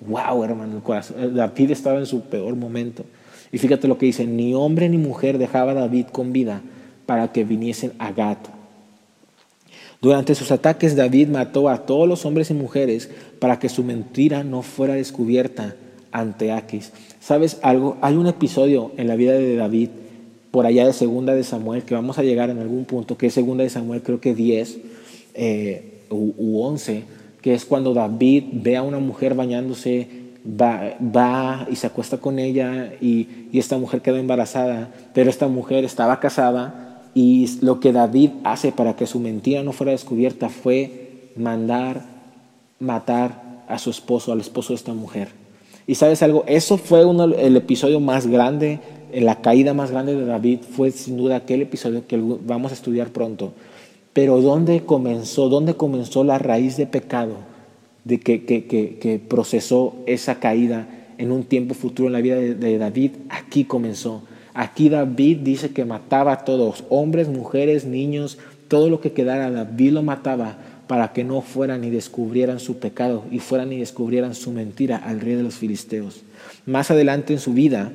Wow, 0.00 0.42
hermano, 0.44 0.82
David 1.34 1.72
estaba 1.72 1.98
en 1.98 2.06
su 2.06 2.22
peor 2.22 2.56
momento. 2.56 3.04
Y 3.52 3.58
fíjate 3.58 3.88
lo 3.88 3.98
que 3.98 4.06
dice, 4.06 4.26
ni 4.26 4.54
hombre 4.54 4.88
ni 4.88 4.96
mujer 4.96 5.36
dejaba 5.36 5.74
David 5.74 6.06
con 6.06 6.32
vida 6.32 6.62
para 7.04 7.30
que 7.30 7.44
viniesen 7.44 7.92
a 7.98 8.12
Gat. 8.12 8.38
Durante 10.00 10.34
sus 10.34 10.50
ataques 10.50 10.96
David 10.96 11.28
mató 11.28 11.68
a 11.68 11.84
todos 11.84 12.08
los 12.08 12.24
hombres 12.24 12.50
y 12.50 12.54
mujeres 12.54 13.10
para 13.38 13.58
que 13.58 13.68
su 13.68 13.84
mentira 13.84 14.44
no 14.44 14.62
fuera 14.62 14.94
descubierta 14.94 15.74
ante 16.12 16.52
Aquis. 16.52 16.92
¿Sabes 17.20 17.58
algo? 17.62 17.96
Hay 18.00 18.16
un 18.16 18.26
episodio 18.26 18.92
en 18.96 19.08
la 19.08 19.16
vida 19.16 19.32
de 19.32 19.56
David, 19.56 19.90
por 20.50 20.66
allá 20.66 20.86
de 20.86 20.92
Segunda 20.92 21.34
de 21.34 21.44
Samuel, 21.44 21.84
que 21.84 21.94
vamos 21.94 22.18
a 22.18 22.22
llegar 22.22 22.50
en 22.50 22.58
algún 22.58 22.84
punto, 22.84 23.16
que 23.16 23.26
es 23.26 23.34
Segunda 23.34 23.62
de 23.62 23.70
Samuel, 23.70 24.02
creo 24.02 24.20
que 24.20 24.34
10 24.34 24.78
eh, 25.34 26.02
u 26.10 26.62
11, 26.62 27.04
que 27.40 27.54
es 27.54 27.64
cuando 27.64 27.94
David 27.94 28.44
ve 28.52 28.76
a 28.76 28.82
una 28.82 28.98
mujer 28.98 29.34
bañándose 29.34 30.20
va, 30.44 31.66
y 31.70 31.76
se 31.76 31.86
acuesta 31.86 32.18
con 32.18 32.38
ella 32.38 32.92
y, 33.00 33.28
esta 33.52 33.76
mujer 33.78 34.00
queda 34.00 34.18
embarazada, 34.18 34.88
pero 35.12 35.28
esta 35.28 35.48
mujer 35.48 35.84
estaba 35.84 36.20
casada 36.20 37.02
y 37.14 37.58
lo 37.62 37.80
que 37.80 37.92
David 37.92 38.30
hace 38.44 38.72
para 38.72 38.94
que 38.94 39.06
su 39.06 39.18
mentira 39.18 39.62
no 39.62 39.72
fuera 39.72 39.92
descubierta 39.92 40.48
fue 40.48 41.30
mandar 41.36 42.04
matar 42.78 43.64
a 43.68 43.78
su 43.78 43.90
esposo, 43.90 44.32
al 44.32 44.40
esposo 44.40 44.72
de 44.72 44.76
esta 44.76 44.94
mujer. 44.94 45.39
Y 45.90 45.96
sabes 45.96 46.22
algo, 46.22 46.44
eso 46.46 46.78
fue 46.78 47.00
el 47.00 47.56
episodio 47.56 47.98
más 47.98 48.28
grande, 48.28 48.78
la 49.12 49.40
caída 49.40 49.74
más 49.74 49.90
grande 49.90 50.14
de 50.14 50.24
David 50.24 50.60
fue 50.60 50.92
sin 50.92 51.16
duda 51.16 51.34
aquel 51.34 51.62
episodio 51.62 52.06
que 52.06 52.16
vamos 52.46 52.70
a 52.70 52.76
estudiar 52.76 53.08
pronto. 53.08 53.54
Pero 54.12 54.40
¿dónde 54.40 54.84
comenzó? 54.84 55.48
¿Dónde 55.48 55.74
comenzó 55.74 56.22
la 56.22 56.38
raíz 56.38 56.76
de 56.76 56.86
pecado 56.86 57.38
de 58.04 58.20
que, 58.20 59.20
procesó 59.26 59.96
esa 60.06 60.38
caída 60.38 60.86
en 61.18 61.32
un 61.32 61.42
tiempo 61.42 61.74
futuro 61.74 62.06
en 62.06 62.12
la 62.12 62.20
vida 62.20 62.36
de, 62.36 62.78
David? 62.78 63.10
Aquí 63.28 63.64
comenzó. 63.64 64.22
Aquí 64.54 64.90
David 64.90 65.38
dice 65.38 65.70
que 65.70 65.84
mataba 65.84 66.34
a 66.34 66.44
todos, 66.44 66.84
hombres, 66.88 67.26
mujeres, 67.26 67.84
niños, 67.84 68.38
todo 68.68 68.90
lo 68.90 69.00
que 69.00 69.10
quedara, 69.10 69.50
David 69.50 69.90
lo 69.90 70.04
mataba 70.04 70.56
para 70.90 71.12
que 71.12 71.22
no 71.22 71.40
fueran 71.40 71.84
y 71.84 71.90
descubrieran 71.90 72.58
su 72.58 72.80
pecado 72.80 73.24
y 73.30 73.38
fueran 73.38 73.72
y 73.72 73.78
descubrieran 73.78 74.34
su 74.34 74.50
mentira 74.50 74.96
al 74.96 75.20
rey 75.20 75.36
de 75.36 75.44
los 75.44 75.54
filisteos. 75.54 76.22
Más 76.66 76.90
adelante 76.90 77.32
en 77.32 77.38
su 77.38 77.52
vida, 77.52 77.92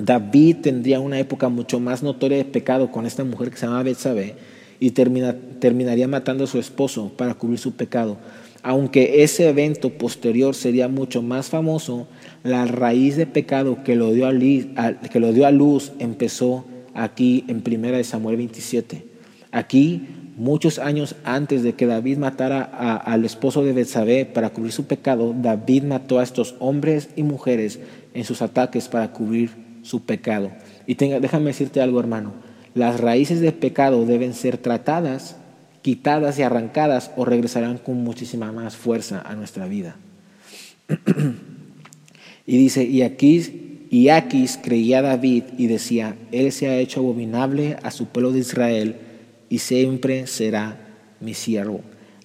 David 0.00 0.58
tendría 0.62 1.00
una 1.00 1.18
época 1.18 1.48
mucho 1.48 1.80
más 1.80 2.04
notoria 2.04 2.36
de 2.36 2.44
pecado 2.44 2.92
con 2.92 3.06
esta 3.06 3.24
mujer 3.24 3.50
que 3.50 3.56
se 3.56 3.66
llama 3.66 3.82
Betsabé 3.82 4.36
y 4.78 4.92
terminaría 4.92 6.06
matando 6.06 6.44
a 6.44 6.46
su 6.46 6.60
esposo 6.60 7.10
para 7.16 7.34
cubrir 7.34 7.58
su 7.58 7.72
pecado. 7.72 8.18
Aunque 8.62 9.24
ese 9.24 9.48
evento 9.48 9.90
posterior 9.90 10.54
sería 10.54 10.86
mucho 10.86 11.22
más 11.22 11.48
famoso, 11.48 12.06
la 12.44 12.66
raíz 12.66 13.16
de 13.16 13.26
pecado 13.26 13.82
que 13.82 13.96
lo 13.96 14.12
dio 14.12 14.28
a, 14.28 14.92
que 15.08 15.18
lo 15.18 15.32
dio 15.32 15.44
a 15.44 15.50
luz 15.50 15.90
empezó 15.98 16.64
aquí 16.94 17.44
en 17.48 17.64
1 17.66 18.04
Samuel 18.04 18.36
27. 18.36 19.10
Aquí, 19.50 20.06
muchos 20.40 20.78
años 20.78 21.16
antes 21.22 21.62
de 21.62 21.74
que 21.74 21.84
David 21.84 22.16
matara 22.16 22.62
al 22.62 23.26
esposo 23.26 23.62
de 23.62 23.74
Betsabé 23.74 24.24
para 24.24 24.48
cubrir 24.48 24.72
su 24.72 24.86
pecado, 24.86 25.34
David 25.36 25.82
mató 25.82 26.18
a 26.18 26.22
estos 26.22 26.54
hombres 26.60 27.10
y 27.14 27.24
mujeres 27.24 27.78
en 28.14 28.24
sus 28.24 28.40
ataques 28.40 28.88
para 28.88 29.12
cubrir 29.12 29.50
su 29.82 30.02
pecado. 30.04 30.50
Y 30.86 30.94
déjame 30.94 31.46
decirte 31.46 31.82
algo, 31.82 32.00
hermano. 32.00 32.32
Las 32.74 33.00
raíces 33.00 33.42
del 33.42 33.52
pecado 33.52 34.06
deben 34.06 34.32
ser 34.32 34.56
tratadas, 34.56 35.36
quitadas 35.82 36.38
y 36.38 36.42
arrancadas 36.42 37.10
o 37.16 37.26
regresarán 37.26 37.76
con 37.76 38.02
muchísima 38.02 38.50
más 38.50 38.76
fuerza 38.76 39.20
a 39.20 39.34
nuestra 39.34 39.66
vida. 39.66 39.96
y 42.46 42.56
dice, 42.56 42.84
y 42.84 43.02
aquí, 43.02 43.88
y 43.90 44.08
Aquis 44.08 44.58
creía 44.62 45.00
a 45.00 45.02
David 45.02 45.44
y 45.58 45.66
decía, 45.66 46.16
Él 46.32 46.50
se 46.50 46.68
ha 46.68 46.78
hecho 46.78 47.00
abominable 47.00 47.76
a 47.82 47.90
su 47.90 48.06
pueblo 48.06 48.32
de 48.32 48.38
Israel 48.38 48.96
y 49.50 49.58
siempre 49.58 50.26
será 50.26 50.78
mi 51.20 51.34
siervo. 51.34 51.82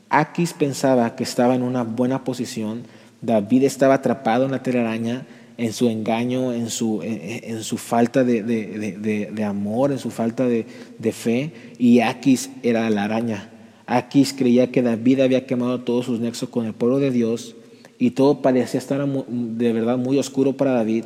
Aquis 0.09 0.53
pensaba 0.53 1.17
que 1.17 1.23
estaba 1.23 1.55
en 1.55 1.63
una 1.63 1.83
buena 1.83 2.23
posición, 2.23 2.83
David 3.21 3.63
estaba 3.63 3.95
atrapado 3.95 4.45
en 4.45 4.51
la 4.51 4.63
telaraña, 4.63 5.25
en 5.57 5.73
su 5.73 5.89
engaño, 5.89 6.53
en 6.53 6.69
su, 6.69 7.01
en, 7.01 7.63
su 7.63 7.77
falta 7.77 8.23
de, 8.23 8.43
de, 8.43 9.43
amor, 9.43 9.91
en 9.91 9.99
su 9.99 10.11
falta 10.11 10.45
de, 10.47 10.65
fe, 11.11 11.51
y 11.77 11.99
Aquis 11.99 12.51
era 12.61 12.89
la 12.89 13.03
araña. 13.03 13.49
Aquis 13.87 14.33
creía 14.33 14.71
que 14.71 14.81
David 14.81 15.21
había 15.21 15.45
quemado 15.45 15.81
todos 15.81 16.05
sus 16.05 16.19
nexos 16.19 16.49
con 16.49 16.65
el 16.65 16.73
pueblo 16.73 16.99
de 16.99 17.11
Dios 17.11 17.55
y 17.97 18.11
todo 18.11 18.41
parecía 18.41 18.79
estar 18.79 19.05
de 19.05 19.73
verdad 19.73 19.97
muy 19.97 20.17
oscuro 20.17 20.53
para 20.53 20.71
David, 20.71 21.05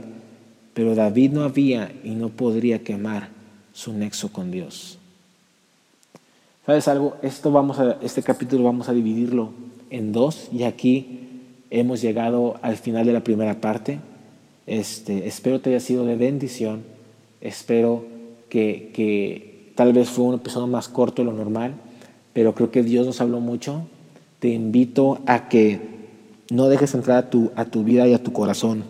pero 0.73 0.95
David 0.95 1.31
no 1.31 1.43
había 1.43 1.91
y 2.03 2.11
no 2.11 2.29
podría 2.29 2.83
quemar 2.83 3.29
su 3.73 3.93
nexo 3.93 4.31
con 4.31 4.51
Dios. 4.51 4.98
¿Sabes 6.69 6.87
algo? 6.87 7.17
Esto 7.23 7.49
vamos 7.49 7.79
a, 7.79 7.97
este 8.03 8.21
capítulo 8.21 8.63
vamos 8.63 8.89
a 8.89 8.93
dividirlo 8.93 9.49
en 9.89 10.11
dos 10.11 10.49
y 10.53 10.65
aquí 10.65 11.21
hemos 11.71 11.99
llegado 11.99 12.59
al 12.61 12.77
final 12.77 13.07
de 13.07 13.11
la 13.11 13.23
primera 13.23 13.59
parte. 13.59 13.97
Este, 14.67 15.27
espero 15.27 15.59
te 15.61 15.71
haya 15.71 15.79
sido 15.79 16.05
de 16.05 16.15
bendición. 16.15 16.83
Espero 17.41 18.05
que, 18.49 18.91
que 18.93 19.71
tal 19.73 19.93
vez 19.93 20.09
fue 20.09 20.25
un 20.25 20.35
episodio 20.35 20.67
más 20.67 20.89
corto 20.89 21.23
de 21.23 21.31
lo 21.31 21.35
normal, 21.35 21.73
pero 22.33 22.53
creo 22.53 22.69
que 22.69 22.83
Dios 22.83 23.03
nos 23.07 23.19
habló 23.19 23.39
mucho. 23.39 23.87
Te 24.37 24.49
invito 24.49 25.21
a 25.25 25.49
que 25.49 25.81
no 26.51 26.69
dejes 26.69 26.93
entrar 26.93 27.17
a 27.17 27.29
tu, 27.31 27.51
a 27.55 27.65
tu 27.65 27.83
vida 27.83 28.07
y 28.07 28.13
a 28.13 28.21
tu 28.21 28.31
corazón 28.31 28.83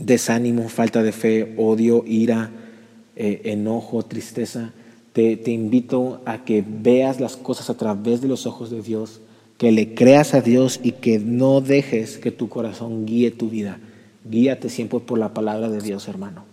desánimo, 0.00 0.70
falta 0.70 1.02
de 1.02 1.12
fe, 1.12 1.54
odio, 1.58 2.02
ira, 2.06 2.50
eh, 3.14 3.42
enojo, 3.44 4.04
tristeza. 4.04 4.72
Te, 5.18 5.50
invito 5.50 6.20
a 6.26 6.44
que 6.44 6.64
veas 6.64 7.18
las 7.18 7.36
cosas 7.36 7.70
a 7.70 7.76
través 7.76 8.20
de 8.20 8.28
los 8.28 8.46
ojos 8.46 8.70
de 8.70 8.82
Dios, 8.82 9.20
que 9.56 9.72
le 9.72 9.92
creas 9.92 10.32
a 10.32 10.42
Dios 10.42 10.78
y 10.80 10.92
que 10.92 11.18
no 11.18 11.60
dejes 11.60 12.18
que 12.18 12.30
tu 12.30 12.48
corazón 12.48 13.04
guíe 13.04 13.32
tu 13.32 13.48
vida 13.48 13.80
Guíate 14.30 14.68
siempre 14.68 15.00
por 15.00 15.18
la 15.18 15.34
palabra 15.34 15.68
de 15.70 15.80
Dios, 15.80 16.06
hermano. 16.06 16.44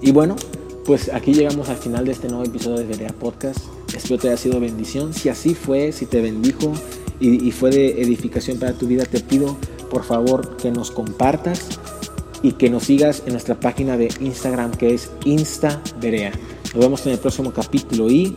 Y 0.00 0.12
bueno, 0.12 0.36
pues 0.84 1.10
aquí 1.12 1.34
llegamos 1.34 1.68
al 1.68 1.78
final 1.78 2.04
de 2.04 2.12
este 2.12 2.28
nuevo 2.28 2.44
episodio 2.44 2.78
de 2.78 2.84
Berea 2.84 3.12
Podcast. 3.12 3.58
Espero 3.92 4.20
te 4.20 4.28
haya 4.28 4.36
sido 4.36 4.60
bendición. 4.60 5.12
Si 5.12 5.28
así 5.28 5.54
fue, 5.54 5.90
si 5.90 6.06
te 6.06 6.20
bendijo 6.20 6.72
y, 7.18 7.50
fue 7.50 7.70
de 7.70 8.02
edificación 8.02 8.60
para 8.60 8.74
tu 8.74 8.86
vida, 8.86 9.04
te 9.04 9.18
pido 9.18 9.56
por 9.90 10.04
favor 10.04 10.56
que 10.58 10.70
nos 10.70 10.92
compartas 10.92 11.66
y 12.40 12.52
que 12.52 12.70
nos 12.70 12.84
sigas 12.84 13.24
en 13.26 13.32
nuestra 13.32 13.58
página 13.58 13.96
de 13.96 14.12
Instagram 14.20 14.70
que 14.70 14.94
es 14.94 15.10
InstaBerea. 15.24 16.32
Nos 16.74 16.84
vemos 16.84 17.06
en 17.06 17.12
el 17.12 17.18
próximo 17.18 17.52
capítulo 17.52 18.08
y 18.08 18.34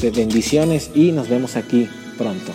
de 0.00 0.10
bendiciones 0.10 0.90
y 0.94 1.12
nos 1.12 1.28
vemos 1.28 1.56
aquí 1.56 1.88
pronto. 2.18 2.52